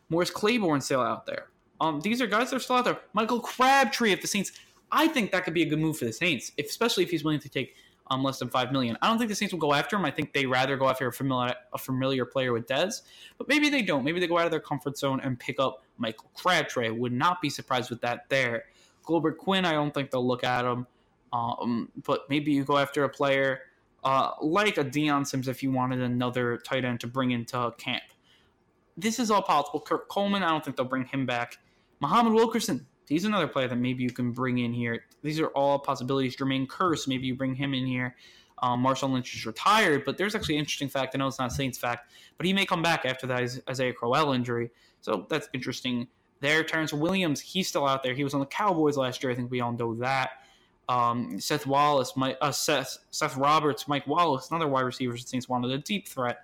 Morris 0.10 0.32
Claiborne 0.32 0.82
still 0.82 1.02
out 1.02 1.26
there. 1.26 1.48
Um, 1.80 2.02
these 2.02 2.22
are 2.22 2.28
guys 2.28 2.50
that 2.50 2.56
are 2.56 2.60
still 2.60 2.78
out 2.78 2.86
there. 2.86 3.00
Michael 3.14 3.40
Crabtree 3.40 4.12
if 4.12 4.22
the 4.22 4.28
Saints. 4.28 4.52
I 4.92 5.08
think 5.10 5.32
that 5.32 5.44
could 5.44 5.54
be 5.54 5.64
a 5.64 5.66
good 5.66 5.80
move 5.80 5.98
for 5.98 6.06
the 6.06 6.14
Saints, 6.14 6.54
if, 6.56 6.68
especially 6.68 7.04
if 7.04 7.10
he's 7.10 7.24
willing 7.24 7.42
to 7.42 7.50
take 7.50 7.76
um, 8.10 8.24
less 8.24 8.40
than 8.40 8.50
five 8.50 8.72
million. 8.72 8.98
I 9.02 9.08
don't 9.08 9.18
think 9.18 9.30
the 9.30 9.36
Saints 9.36 9.54
will 9.54 9.60
go 9.60 9.74
after 9.74 9.98
him. 9.98 10.06
I 10.06 10.12
think 10.12 10.34
they 10.34 10.46
rather 10.46 10.78
go 10.78 10.90
after 10.90 11.08
a 11.08 11.14
familiar 11.14 11.54
a 11.74 11.78
familiar 11.78 12.26
player 12.26 12.54
with 12.54 12.68
Dez, 12.68 13.02
but 13.38 13.50
maybe 13.50 13.70
they 13.70 13.82
don't. 13.82 14.04
Maybe 14.04 14.20
they 14.20 14.28
go 14.28 14.38
out 14.38 14.46
of 14.46 14.52
their 14.52 14.62
comfort 14.62 14.98
zone 14.98 15.20
and 15.22 15.38
pick 15.38 15.60
up 15.60 15.84
Michael 15.98 16.32
Crabtree. 16.36 16.88
I 16.88 16.92
would 16.92 17.12
not 17.12 17.42
be 17.42 17.50
surprised 17.50 17.90
with 17.90 18.02
that 18.02 18.30
there. 18.30 18.66
Gilbert 19.06 19.38
Quinn, 19.38 19.66
I 19.66 19.74
don't 19.74 19.94
think 19.94 20.12
they'll 20.12 20.28
look 20.28 20.44
at 20.44 20.66
him. 20.66 20.88
Um, 21.34 21.92
but 22.06 22.30
maybe 22.30 22.52
you 22.52 22.64
go 22.64 22.78
after 22.78 23.04
a 23.04 23.10
player 23.10 23.62
uh, 24.04 24.32
like 24.42 24.78
a 24.78 24.84
Dion 24.84 25.26
Sims 25.26 25.48
if 25.48 25.62
you 25.64 25.72
wanted 25.72 26.02
another 26.02 26.58
tight 26.58 26.86
end 26.86 27.00
to 27.02 27.08
bring 27.08 27.32
into 27.32 27.74
camp. 27.78 28.04
This 28.96 29.20
is 29.20 29.30
all 29.30 29.42
possible. 29.42 29.80
Kurt 29.80 30.08
Coleman, 30.08 30.44
I 30.44 30.50
don't 30.50 30.64
think 30.64 30.78
they'll 30.78 30.86
bring 30.86 31.06
him 31.06 31.26
back. 31.26 31.58
Muhammad 32.00 32.34
Wilkerson, 32.34 32.88
He's 33.08 33.24
another 33.24 33.48
player 33.48 33.68
that 33.68 33.78
maybe 33.78 34.04
you 34.04 34.10
can 34.10 34.32
bring 34.32 34.58
in 34.58 34.74
here. 34.74 35.06
These 35.24 35.40
are 35.40 35.48
all 35.48 35.80
possibilities. 35.80 36.36
Jermaine 36.36 36.68
Kearse, 36.68 37.08
maybe 37.08 37.28
you 37.28 37.36
bring 37.36 37.56
him 37.56 37.74
in 37.74 37.86
here. 37.86 38.16
Um, 38.62 38.84
Marshawn 38.84 39.14
Lynch 39.14 39.34
is 39.36 39.46
retired, 39.46 40.04
but 40.04 40.18
there's 40.18 40.36
actually 40.36 40.56
an 40.56 40.60
interesting 40.60 40.90
fact. 40.90 41.16
I 41.16 41.20
know 41.20 41.28
it's 41.28 41.40
not 41.40 41.54
Saints 41.54 41.78
fact, 41.78 42.12
but 42.38 42.46
he 42.46 42.54
may 42.54 42.66
come 42.66 42.82
back 42.82 43.06
after 43.06 43.28
that 43.28 43.60
Isaiah 43.70 43.94
Crowell 43.94 44.34
injury. 44.34 44.72
So 45.02 45.26
that's 45.30 45.48
interesting 45.54 46.08
there. 46.42 46.64
Terrance 46.64 46.92
Williams, 46.92 47.40
he's 47.40 47.70
still 47.70 47.88
out 47.88 48.04
there. 48.04 48.14
He 48.14 48.24
was 48.24 48.34
on 48.34 48.40
the 48.40 48.48
Cowboys 48.48 48.98
last 48.98 49.24
year. 49.24 49.32
I 49.32 49.36
think 49.36 49.52
we 49.52 49.62
all 49.62 49.72
know 49.72 49.94
that. 49.96 50.32
Um, 50.90 51.40
Seth 51.40 51.66
Wallace, 51.66 52.14
Mike, 52.16 52.38
uh, 52.42 52.52
Seth, 52.52 52.98
Seth 53.12 53.36
Roberts, 53.36 53.88
Mike 53.88 54.08
Wallace, 54.08 54.50
another 54.50 54.68
wide 54.68 54.82
receiver 54.82 55.14
the 55.14 55.20
Saints 55.20 55.50
wanted 55.50 55.72
a 55.72 55.78
deep 55.80 56.08
threat. 56.08 56.40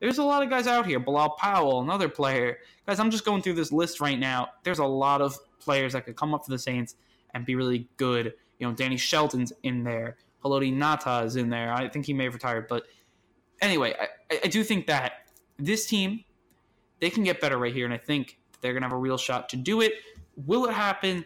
There's 0.00 0.18
a 0.18 0.24
lot 0.24 0.42
of 0.42 0.50
guys 0.50 0.66
out 0.66 0.86
here. 0.86 0.98
Bilal 0.98 1.36
Powell, 1.38 1.80
another 1.80 2.08
player. 2.08 2.58
Guys, 2.86 2.98
I'm 2.98 3.10
just 3.10 3.24
going 3.24 3.40
through 3.40 3.54
this 3.54 3.72
list 3.72 4.00
right 4.00 4.18
now. 4.18 4.48
There's 4.64 4.80
a 4.80 4.84
lot 4.84 5.22
of 5.22 5.36
players 5.60 5.92
that 5.92 6.04
could 6.04 6.16
come 6.16 6.34
up 6.34 6.44
for 6.44 6.50
the 6.50 6.58
Saints 6.58 6.96
and 7.34 7.46
be 7.46 7.54
really 7.54 7.88
good. 7.96 8.34
You 8.58 8.66
know, 8.68 8.74
Danny 8.74 8.96
Shelton's 8.96 9.52
in 9.62 9.84
there. 9.84 10.16
Haloti 10.44 10.74
Ngata 10.74 11.24
is 11.24 11.36
in 11.36 11.48
there. 11.48 11.72
I 11.72 11.88
think 11.88 12.04
he 12.04 12.12
may 12.12 12.24
have 12.24 12.34
retired, 12.34 12.68
but 12.68 12.84
anyway, 13.62 13.94
I, 13.98 14.40
I 14.44 14.48
do 14.48 14.62
think 14.62 14.86
that 14.88 15.12
this 15.58 15.86
team 15.86 16.24
they 17.00 17.10
can 17.10 17.24
get 17.24 17.40
better 17.40 17.58
right 17.58 17.72
here, 17.72 17.84
and 17.84 17.94
I 17.94 17.98
think 17.98 18.38
they're 18.60 18.72
gonna 18.72 18.86
have 18.86 18.92
a 18.92 18.98
real 18.98 19.18
shot 19.18 19.48
to 19.50 19.56
do 19.56 19.80
it. 19.80 19.94
Will 20.36 20.66
it 20.66 20.72
happen? 20.72 21.24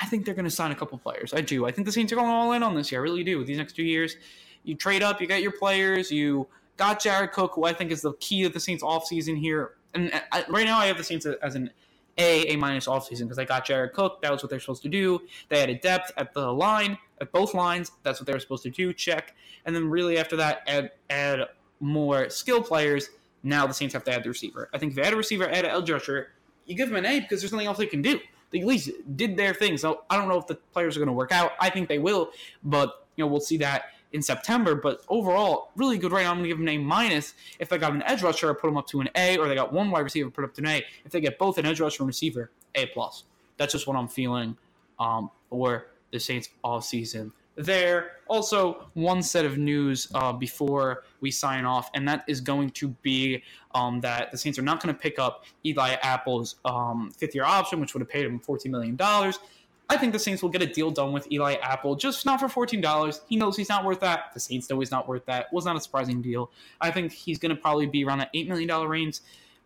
I 0.00 0.06
think 0.06 0.24
they're 0.24 0.34
gonna 0.34 0.50
sign 0.50 0.70
a 0.70 0.74
couple 0.74 0.98
players. 0.98 1.34
I 1.34 1.40
do. 1.40 1.66
I 1.66 1.72
think 1.72 1.86
the 1.86 1.92
Saints 1.92 2.12
are 2.12 2.16
going 2.16 2.28
all 2.28 2.52
in 2.52 2.62
on 2.62 2.74
this 2.74 2.90
year. 2.90 3.00
I 3.00 3.04
really 3.04 3.24
do. 3.24 3.44
These 3.44 3.58
next 3.58 3.74
two 3.74 3.82
years, 3.82 4.16
you 4.64 4.74
trade 4.74 5.02
up, 5.02 5.20
you 5.20 5.26
get 5.26 5.42
your 5.42 5.52
players, 5.52 6.10
you 6.10 6.46
got 6.76 7.00
Jared 7.00 7.32
Cook, 7.32 7.52
who 7.54 7.64
I 7.64 7.72
think 7.72 7.90
is 7.90 8.02
the 8.02 8.14
key 8.14 8.44
of 8.44 8.52
the 8.52 8.60
Saints 8.60 8.82
offseason 8.82 9.38
here. 9.38 9.72
And 9.94 10.12
uh, 10.12 10.20
I, 10.32 10.44
right 10.48 10.64
now, 10.64 10.78
I 10.78 10.86
have 10.86 10.96
the 10.96 11.04
Saints 11.04 11.26
as 11.26 11.54
an 11.54 11.70
a, 12.18 12.52
A 12.52 12.56
minus 12.56 12.86
offseason 12.86 13.22
because 13.22 13.36
they 13.36 13.44
got 13.44 13.64
Jared 13.64 13.92
Cook. 13.92 14.22
That 14.22 14.32
was 14.32 14.42
what 14.42 14.50
they're 14.50 14.60
supposed 14.60 14.82
to 14.82 14.88
do. 14.88 15.20
They 15.48 15.62
added 15.62 15.80
depth 15.80 16.12
at 16.16 16.32
the 16.32 16.52
line, 16.52 16.98
at 17.20 17.32
both 17.32 17.54
lines. 17.54 17.92
That's 18.02 18.20
what 18.20 18.26
they 18.26 18.32
were 18.32 18.40
supposed 18.40 18.62
to 18.64 18.70
do. 18.70 18.92
Check. 18.92 19.34
And 19.64 19.74
then 19.74 19.88
really 19.88 20.18
after 20.18 20.36
that, 20.36 20.62
add 20.66 20.92
add 21.08 21.48
more 21.80 22.28
skill 22.30 22.62
players. 22.62 23.10
Now 23.42 23.66
the 23.66 23.74
Saints 23.74 23.94
have 23.94 24.04
to 24.04 24.12
add 24.12 24.24
the 24.24 24.28
receiver. 24.28 24.68
I 24.74 24.78
think 24.78 24.90
if 24.90 24.96
they 24.96 25.02
add 25.02 25.14
a 25.14 25.16
receiver, 25.16 25.48
add 25.48 25.64
an 25.64 25.70
edge 25.70 25.90
rusher, 25.90 26.32
you 26.66 26.76
give 26.76 26.88
them 26.88 26.96
an 26.96 27.06
A 27.06 27.20
because 27.20 27.40
there's 27.40 27.52
nothing 27.52 27.66
else 27.66 27.78
they 27.78 27.86
can 27.86 28.02
do. 28.02 28.20
At 28.54 28.66
least 28.66 28.90
did 29.16 29.36
their 29.36 29.54
thing. 29.54 29.76
So 29.76 30.04
I 30.10 30.16
don't 30.16 30.28
know 30.28 30.38
if 30.38 30.46
the 30.46 30.56
players 30.56 30.96
are 30.96 31.00
going 31.00 31.08
to 31.08 31.12
work 31.12 31.32
out. 31.32 31.52
I 31.60 31.70
think 31.70 31.88
they 31.88 31.98
will, 31.98 32.30
but 32.64 33.06
you 33.16 33.24
know 33.24 33.28
we'll 33.28 33.40
see 33.40 33.56
that 33.58 33.84
in 34.12 34.22
September. 34.22 34.74
But 34.74 35.02
overall, 35.08 35.70
really 35.76 35.98
good 35.98 36.12
right 36.12 36.24
now. 36.24 36.30
I'm 36.30 36.38
going 36.38 36.44
to 36.44 36.48
give 36.48 36.58
them 36.58 36.68
an 36.68 36.74
A 36.74 36.78
minus. 36.78 37.34
If 37.58 37.68
they 37.68 37.78
got 37.78 37.92
an 37.92 38.02
edge 38.04 38.22
rusher, 38.22 38.50
I 38.50 38.54
put 38.54 38.68
them 38.68 38.76
up 38.76 38.86
to 38.88 39.00
an 39.00 39.08
A, 39.14 39.38
or 39.38 39.48
they 39.48 39.54
got 39.54 39.72
one 39.72 39.90
wide 39.90 40.00
receiver, 40.00 40.30
put 40.30 40.44
up 40.44 40.54
to 40.54 40.62
an 40.62 40.68
A. 40.68 40.84
If 41.04 41.12
they 41.12 41.20
get 41.20 41.38
both 41.38 41.58
an 41.58 41.66
edge 41.66 41.80
rusher 41.80 42.02
and 42.02 42.08
receiver, 42.08 42.50
A 42.74 42.86
plus. 42.86 43.24
That's 43.56 43.72
just 43.72 43.86
what 43.86 43.96
I'm 43.96 44.08
feeling 44.08 44.56
um, 44.98 45.30
for 45.48 45.86
the 46.12 46.18
Saints 46.18 46.48
all 46.64 46.80
season. 46.80 47.32
There, 47.56 48.12
also 48.28 48.86
one 48.94 49.22
set 49.22 49.44
of 49.44 49.58
news 49.58 50.08
uh, 50.14 50.32
before 50.32 51.04
we 51.20 51.30
sign 51.30 51.64
off, 51.64 51.90
and 51.94 52.08
that 52.08 52.24
is 52.26 52.40
going 52.40 52.70
to 52.70 52.88
be 53.02 53.42
um, 53.74 54.00
that 54.00 54.30
the 54.30 54.38
Saints 54.38 54.58
are 54.58 54.62
not 54.62 54.82
going 54.82 54.94
to 54.94 54.98
pick 54.98 55.18
up 55.18 55.44
Eli 55.66 55.96
Apple's 56.02 56.56
um, 56.64 57.10
fifth-year 57.16 57.44
option, 57.44 57.80
which 57.80 57.92
would 57.92 58.00
have 58.00 58.08
paid 58.08 58.24
him 58.24 58.40
$14 58.40 58.66
million. 58.66 58.96
I 59.90 59.96
think 59.96 60.12
the 60.12 60.20
Saints 60.20 60.40
will 60.40 60.50
get 60.50 60.62
a 60.62 60.66
deal 60.66 60.92
done 60.92 61.12
with 61.12 61.30
Eli 61.32 61.54
Apple, 61.54 61.96
just 61.96 62.24
not 62.24 62.38
for 62.38 62.46
$14. 62.66 63.20
He 63.28 63.34
knows 63.34 63.56
he's 63.56 63.68
not 63.68 63.84
worth 63.84 63.98
that. 64.00 64.32
The 64.32 64.38
Saints 64.38 64.70
know 64.70 64.78
he's 64.78 64.92
not 64.92 65.08
worth 65.08 65.26
that. 65.26 65.52
Was 65.52 65.64
not 65.64 65.74
a 65.74 65.80
surprising 65.80 66.22
deal. 66.22 66.52
I 66.80 66.92
think 66.92 67.10
he's 67.10 67.40
going 67.40 67.54
to 67.54 67.60
probably 67.60 67.86
be 67.86 68.04
around 68.04 68.18
that 68.18 68.32
$8 68.32 68.46
million 68.46 68.88
range, 68.88 69.18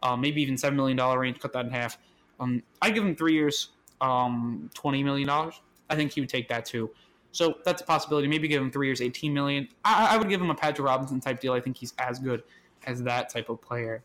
uh, 0.03 0.17
maybe 0.17 0.41
even 0.41 0.55
$7 0.55 0.75
million 0.75 0.97
range, 0.97 1.41
cut 1.41 1.53
that 1.53 1.67
in 1.67 1.71
half. 1.71 1.99
Um, 2.41 2.63
I 2.81 2.91
give 2.91 3.05
him 3.05 3.15
three 3.15 3.35
years, 3.35 3.69
um, 4.01 4.71
$20 4.75 5.05
million. 5.05 5.29
I 5.29 5.95
think 5.95 6.13
he 6.13 6.23
would 6.23 6.31
take 6.31 6.49
that 6.49 6.65
too. 6.65 6.89
So 7.35 7.57
that's 7.65 7.83
a 7.83 7.85
possibility. 7.85 8.29
Maybe 8.29 8.47
give 8.47 8.63
him 8.63 8.71
three 8.71 8.87
years, 8.87 9.03
eighteen 9.03 9.35
million. 9.35 9.69
I, 9.85 10.15
I 10.15 10.17
would 10.17 10.29
give 10.29 10.41
him 10.41 10.51
a 10.51 10.55
Patrick 10.55 10.87
Robinson 10.87 11.21
type 11.21 11.41
deal. 11.41 11.53
I 11.53 11.61
think 11.61 11.77
he's 11.77 11.93
as 11.99 12.21
good 12.21 12.45
as 12.87 13.03
that 13.03 13.29
type 13.29 13.49
of 13.49 13.61
player. 13.61 14.05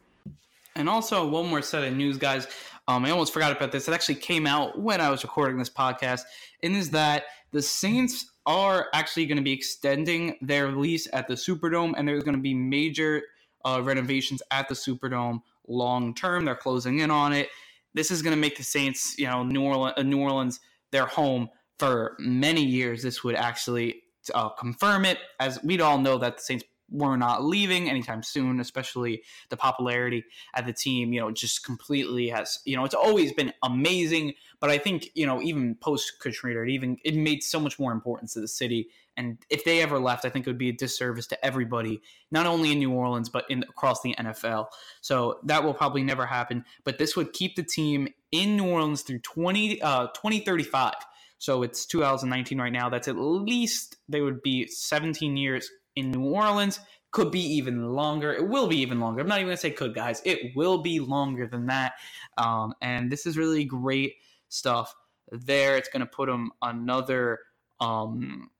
And 0.76 0.90
also, 0.90 1.28
one 1.28 1.48
more 1.48 1.62
set 1.62 1.84
of 1.84 1.96
news, 1.96 2.18
guys. 2.18 2.48
Um, 2.88 3.06
I 3.06 3.12
almost 3.12 3.32
forgot 3.32 3.52
about 3.52 3.72
this. 3.72 3.88
It 3.88 3.94
actually 3.94 4.16
came 4.16 4.48
out 4.48 4.80
when 4.80 5.00
I 5.00 5.12
was 5.12 5.24
recording 5.24 5.60
this 5.60 5.70
podcast, 5.70 6.22
and 6.64 6.76
is 6.76 6.90
that 6.90 7.26
the 7.52 7.62
Saints 7.62 8.32
are 8.46 8.88
actually 8.94 9.28
going 9.28 9.38
to 9.38 9.44
be 9.44 9.52
extending 9.52 10.36
their 10.42 10.72
lease 10.72 11.08
at 11.14 11.28
the 11.28 11.36
Superdome, 11.36 11.94
and 11.98 12.08
there's 12.08 12.24
going 12.24 12.36
to 12.36 12.42
be 12.42 12.56
major 12.56 13.22
uh, 13.64 13.80
renovations 13.84 14.42
at 14.50 14.68
the 14.68 14.76
Superdome 14.76 15.42
long 15.68 16.16
term. 16.16 16.46
They're 16.46 16.56
closing 16.56 17.00
in 17.00 17.12
on 17.12 17.34
it. 17.34 17.50
This 17.94 18.10
is 18.10 18.24
going 18.24 18.36
to 18.36 18.42
make 18.42 18.58
the 18.58 18.64
Saints, 18.64 19.20
you 19.20 19.28
know, 19.28 19.44
New 19.44 19.62
Orleans, 19.62 19.94
uh, 19.98 20.04
New 20.04 20.20
Orleans, 20.20 20.60
their 20.92 21.06
home 21.06 21.50
for 21.80 22.16
many 22.20 22.64
years, 22.64 23.02
this 23.02 23.24
would 23.24 23.36
actually 23.36 24.04
uh, 24.36 24.50
confirm 24.50 25.06
it, 25.06 25.18
as 25.40 25.64
we'd 25.64 25.82
all 25.82 25.98
know 25.98 26.18
that 26.18 26.38
the 26.38 26.44
Saints 26.44 26.64
were 26.92 27.18
not 27.18 27.44
leaving 27.44 27.90
anytime 27.90 28.24
soon, 28.24 28.60
especially 28.60 29.22
the 29.50 29.58
popularity 29.58 30.24
at 30.56 30.66
the 30.66 30.74
team, 30.74 31.14
you 31.14 31.20
know, 31.20 31.32
just 31.32 31.64
completely 31.64 32.30
has, 32.30 32.60
you 32.66 32.76
know, 32.76 32.84
it's 32.84 32.96
always 32.96 33.32
been 33.34 33.54
amazing. 33.64 34.34
But 34.60 34.70
I 34.70 34.78
think, 34.78 35.10
you 35.14 35.26
know, 35.26 35.42
even 35.42 35.76
post 35.76 36.20
Katrina, 36.20 36.62
it 36.64 36.70
even 36.70 36.98
it 37.04 37.16
made 37.16 37.44
so 37.44 37.60
much 37.60 37.80
more 37.80 37.92
importance 37.92 38.34
to 38.34 38.42
the 38.42 38.48
city. 38.48 38.90
And 39.16 39.38
if 39.50 39.66
they 39.66 39.82
ever 39.82 40.00
left, 40.00 40.26
I 40.26 40.30
think 40.30 40.48
it 40.48 40.50
would 40.50 40.58
be 40.58 40.70
a 40.70 40.74
disservice 40.74 41.28
to 41.28 41.46
everybody, 41.46 42.02
not 42.32 42.46
only 42.46 42.72
in 42.72 42.80
New 42.80 42.92
Orleans, 42.92 43.30
but 43.30 43.46
in 43.50 43.64
across 43.64 44.02
the 44.02 44.16
NFL. 44.16 44.68
So 45.02 45.40
that 45.44 45.64
will 45.64 45.74
probably 45.74 46.04
never 46.04 46.26
happen. 46.26 46.66
But 46.86 46.98
this 46.98 47.16
would 47.16 47.34
keep 47.34 47.56
the 47.56 47.64
team 47.64 48.08
in 48.32 48.56
New 48.56 48.68
Orleans 48.68 49.02
through 49.02 49.20
20, 49.20 49.82
uh, 49.82 50.08
2035. 50.08 50.94
So 51.40 51.64
it's 51.64 51.86
2019 51.86 52.60
right 52.60 52.72
now. 52.72 52.90
That's 52.90 53.08
at 53.08 53.18
least 53.18 53.98
they 54.08 54.22
would 54.22 54.42
be 54.42 54.68
17 54.68 55.38
years 55.38 55.70
in 55.96 56.12
New 56.12 56.30
Orleans. 56.30 56.80
Could 57.12 57.32
be 57.32 57.42
even 57.56 57.94
longer. 57.94 58.32
It 58.34 58.48
will 58.48 58.68
be 58.68 58.78
even 58.78 59.00
longer. 59.00 59.22
I'm 59.22 59.28
not 59.28 59.40
even 59.40 59.48
gonna 59.48 59.58
say 59.58 59.72
could, 59.72 59.96
guys. 59.96 60.22
It 60.26 60.56
will 60.56 60.84
be 60.84 61.00
longer 61.00 61.48
than 61.48 61.66
that. 61.68 61.94
Um, 62.38 62.74
and 62.82 63.12
this 63.12 63.26
is 63.26 63.36
really 63.38 63.66
great 63.66 64.14
stuff. 64.50 64.94
There, 65.32 65.76
it's 65.76 65.90
gonna 65.90 66.06
put 66.06 66.28
them 66.28 66.52
another 66.62 67.40
um, 67.80 68.52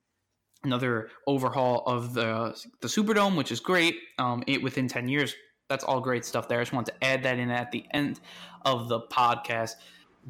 another 0.64 1.10
overhaul 1.28 1.84
of 1.86 2.14
the 2.14 2.60
the 2.82 2.88
Superdome, 2.88 3.36
which 3.36 3.52
is 3.52 3.60
great. 3.60 3.98
Um, 4.18 4.44
it 4.48 4.64
within 4.64 4.88
10 4.88 5.08
years. 5.10 5.36
That's 5.68 5.84
all 5.84 6.02
great 6.02 6.26
stuff 6.26 6.48
there. 6.48 6.60
I 6.60 6.64
just 6.64 6.74
want 6.74 6.88
to 6.88 7.04
add 7.04 7.22
that 7.24 7.38
in 7.38 7.52
at 7.52 7.72
the 7.72 7.86
end 7.92 8.20
of 8.66 8.90
the 8.90 9.02
podcast 9.02 9.76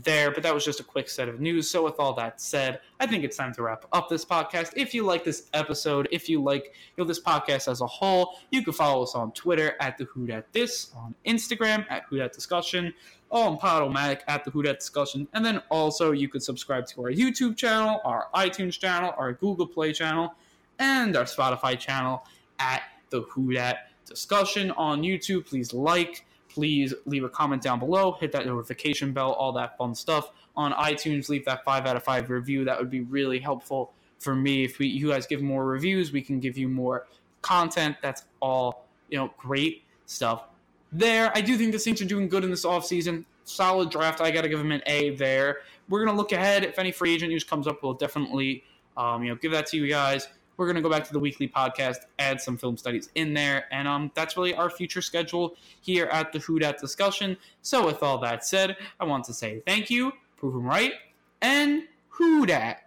there, 0.03 0.31
but 0.31 0.43
that 0.43 0.53
was 0.53 0.63
just 0.63 0.79
a 0.79 0.83
quick 0.83 1.09
set 1.09 1.27
of 1.29 1.39
news. 1.39 1.69
So, 1.69 1.83
with 1.83 1.99
all 1.99 2.13
that 2.13 2.39
said, 2.39 2.81
I 2.99 3.07
think 3.07 3.23
it's 3.23 3.37
time 3.37 3.53
to 3.53 3.63
wrap 3.63 3.85
up 3.91 4.09
this 4.09 4.25
podcast. 4.25 4.73
If 4.75 4.93
you 4.93 5.03
like 5.03 5.23
this 5.23 5.49
episode, 5.53 6.07
if 6.11 6.29
you 6.29 6.41
like 6.41 6.65
you 6.65 7.03
know 7.03 7.07
this 7.07 7.21
podcast 7.21 7.69
as 7.69 7.81
a 7.81 7.87
whole, 7.87 8.39
you 8.51 8.63
can 8.63 8.73
follow 8.73 9.03
us 9.03 9.15
on 9.15 9.31
Twitter 9.33 9.75
at 9.79 9.97
the 9.97 10.05
Who 10.05 10.27
Dat 10.27 10.51
Dis, 10.51 10.91
on 10.95 11.15
Instagram 11.25 11.85
at 11.89 12.03
Who 12.09 12.17
Dat 12.17 12.33
Discussion, 12.33 12.93
on 13.31 13.57
Podomatic 13.57 14.21
at 14.27 14.43
the 14.43 14.51
Who 14.51 14.63
Dat 14.63 14.79
Discussion, 14.79 15.27
and 15.33 15.43
then 15.43 15.61
also 15.69 16.11
you 16.11 16.29
could 16.29 16.43
subscribe 16.43 16.85
to 16.87 17.01
our 17.01 17.11
YouTube 17.11 17.57
channel, 17.57 18.01
our 18.05 18.27
iTunes 18.35 18.79
channel, 18.79 19.13
our 19.17 19.33
Google 19.33 19.67
Play 19.67 19.93
channel, 19.93 20.33
and 20.77 21.15
our 21.15 21.25
Spotify 21.25 21.77
channel 21.77 22.23
at 22.59 22.83
the 23.09 23.21
Who 23.21 23.53
Dat 23.53 23.77
Discussion 24.05 24.71
on 24.71 25.01
YouTube. 25.01 25.45
Please 25.45 25.73
like 25.73 26.25
please 26.59 26.93
leave 27.05 27.23
a 27.23 27.29
comment 27.29 27.61
down 27.61 27.79
below, 27.79 28.11
hit 28.19 28.33
that 28.33 28.45
notification 28.45 29.13
bell, 29.13 29.31
all 29.31 29.53
that 29.53 29.77
fun 29.77 29.95
stuff. 29.95 30.31
On 30.57 30.73
iTunes, 30.73 31.29
leave 31.29 31.45
that 31.45 31.63
five 31.63 31.85
out 31.85 31.95
of 31.95 32.03
five 32.03 32.29
review. 32.29 32.65
That 32.65 32.77
would 32.77 32.89
be 32.89 32.99
really 32.99 33.39
helpful 33.39 33.93
for 34.17 34.35
me. 34.35 34.65
If 34.65 34.77
we, 34.77 34.87
you 34.87 35.07
guys 35.07 35.25
give 35.25 35.41
more 35.41 35.65
reviews, 35.65 36.11
we 36.11 36.21
can 36.21 36.41
give 36.41 36.57
you 36.57 36.67
more 36.67 37.07
content. 37.41 37.95
That's 38.01 38.23
all, 38.41 38.87
you 39.09 39.17
know, 39.17 39.31
great 39.37 39.83
stuff 40.05 40.43
there. 40.91 41.31
I 41.33 41.39
do 41.39 41.57
think 41.57 41.71
the 41.71 41.79
Saints 41.79 42.01
are 42.01 42.05
doing 42.05 42.27
good 42.27 42.43
in 42.43 42.49
this 42.49 42.65
offseason. 42.65 43.23
Solid 43.45 43.89
draft. 43.89 44.19
I 44.19 44.31
got 44.31 44.41
to 44.41 44.49
give 44.49 44.59
them 44.59 44.73
an 44.73 44.81
A 44.85 45.11
there. 45.11 45.59
We're 45.87 46.03
going 46.03 46.13
to 46.13 46.17
look 46.21 46.33
ahead. 46.33 46.65
If 46.65 46.77
any 46.77 46.91
free 46.91 47.13
agent 47.13 47.31
news 47.31 47.45
comes 47.45 47.67
up, 47.67 47.81
we'll 47.81 47.93
definitely, 47.93 48.65
um, 48.97 49.23
you 49.23 49.29
know, 49.29 49.35
give 49.35 49.53
that 49.53 49.67
to 49.67 49.77
you 49.77 49.87
guys 49.87 50.27
we're 50.59 50.65
going 50.65 50.75
to 50.75 50.81
go 50.81 50.89
back 50.89 51.05
to 51.05 51.13
the 51.13 51.19
weekly 51.19 51.47
podcast, 51.47 51.99
add 52.19 52.41
some 52.41 52.57
film 52.57 52.75
studies 52.75 53.09
in 53.15 53.33
there, 53.33 53.65
and 53.71 53.87
um, 53.87 54.11
that's 54.13 54.35
really 54.35 54.53
our 54.53 54.69
future 54.69 55.01
schedule 55.01 55.55
here 55.79 56.07
at 56.11 56.33
the 56.33 56.39
Who 56.39 56.59
Dat 56.59 56.79
discussion. 56.79 57.37
So, 57.61 57.85
with 57.85 58.03
all 58.03 58.17
that 58.19 58.45
said, 58.45 58.75
I 58.99 59.05
want 59.05 59.23
to 59.25 59.33
say 59.33 59.61
thank 59.65 59.89
you, 59.89 60.11
prove 60.35 60.53
them 60.53 60.65
right, 60.65 60.93
and 61.41 61.83
Who 62.09 62.45
Dat. 62.45 62.81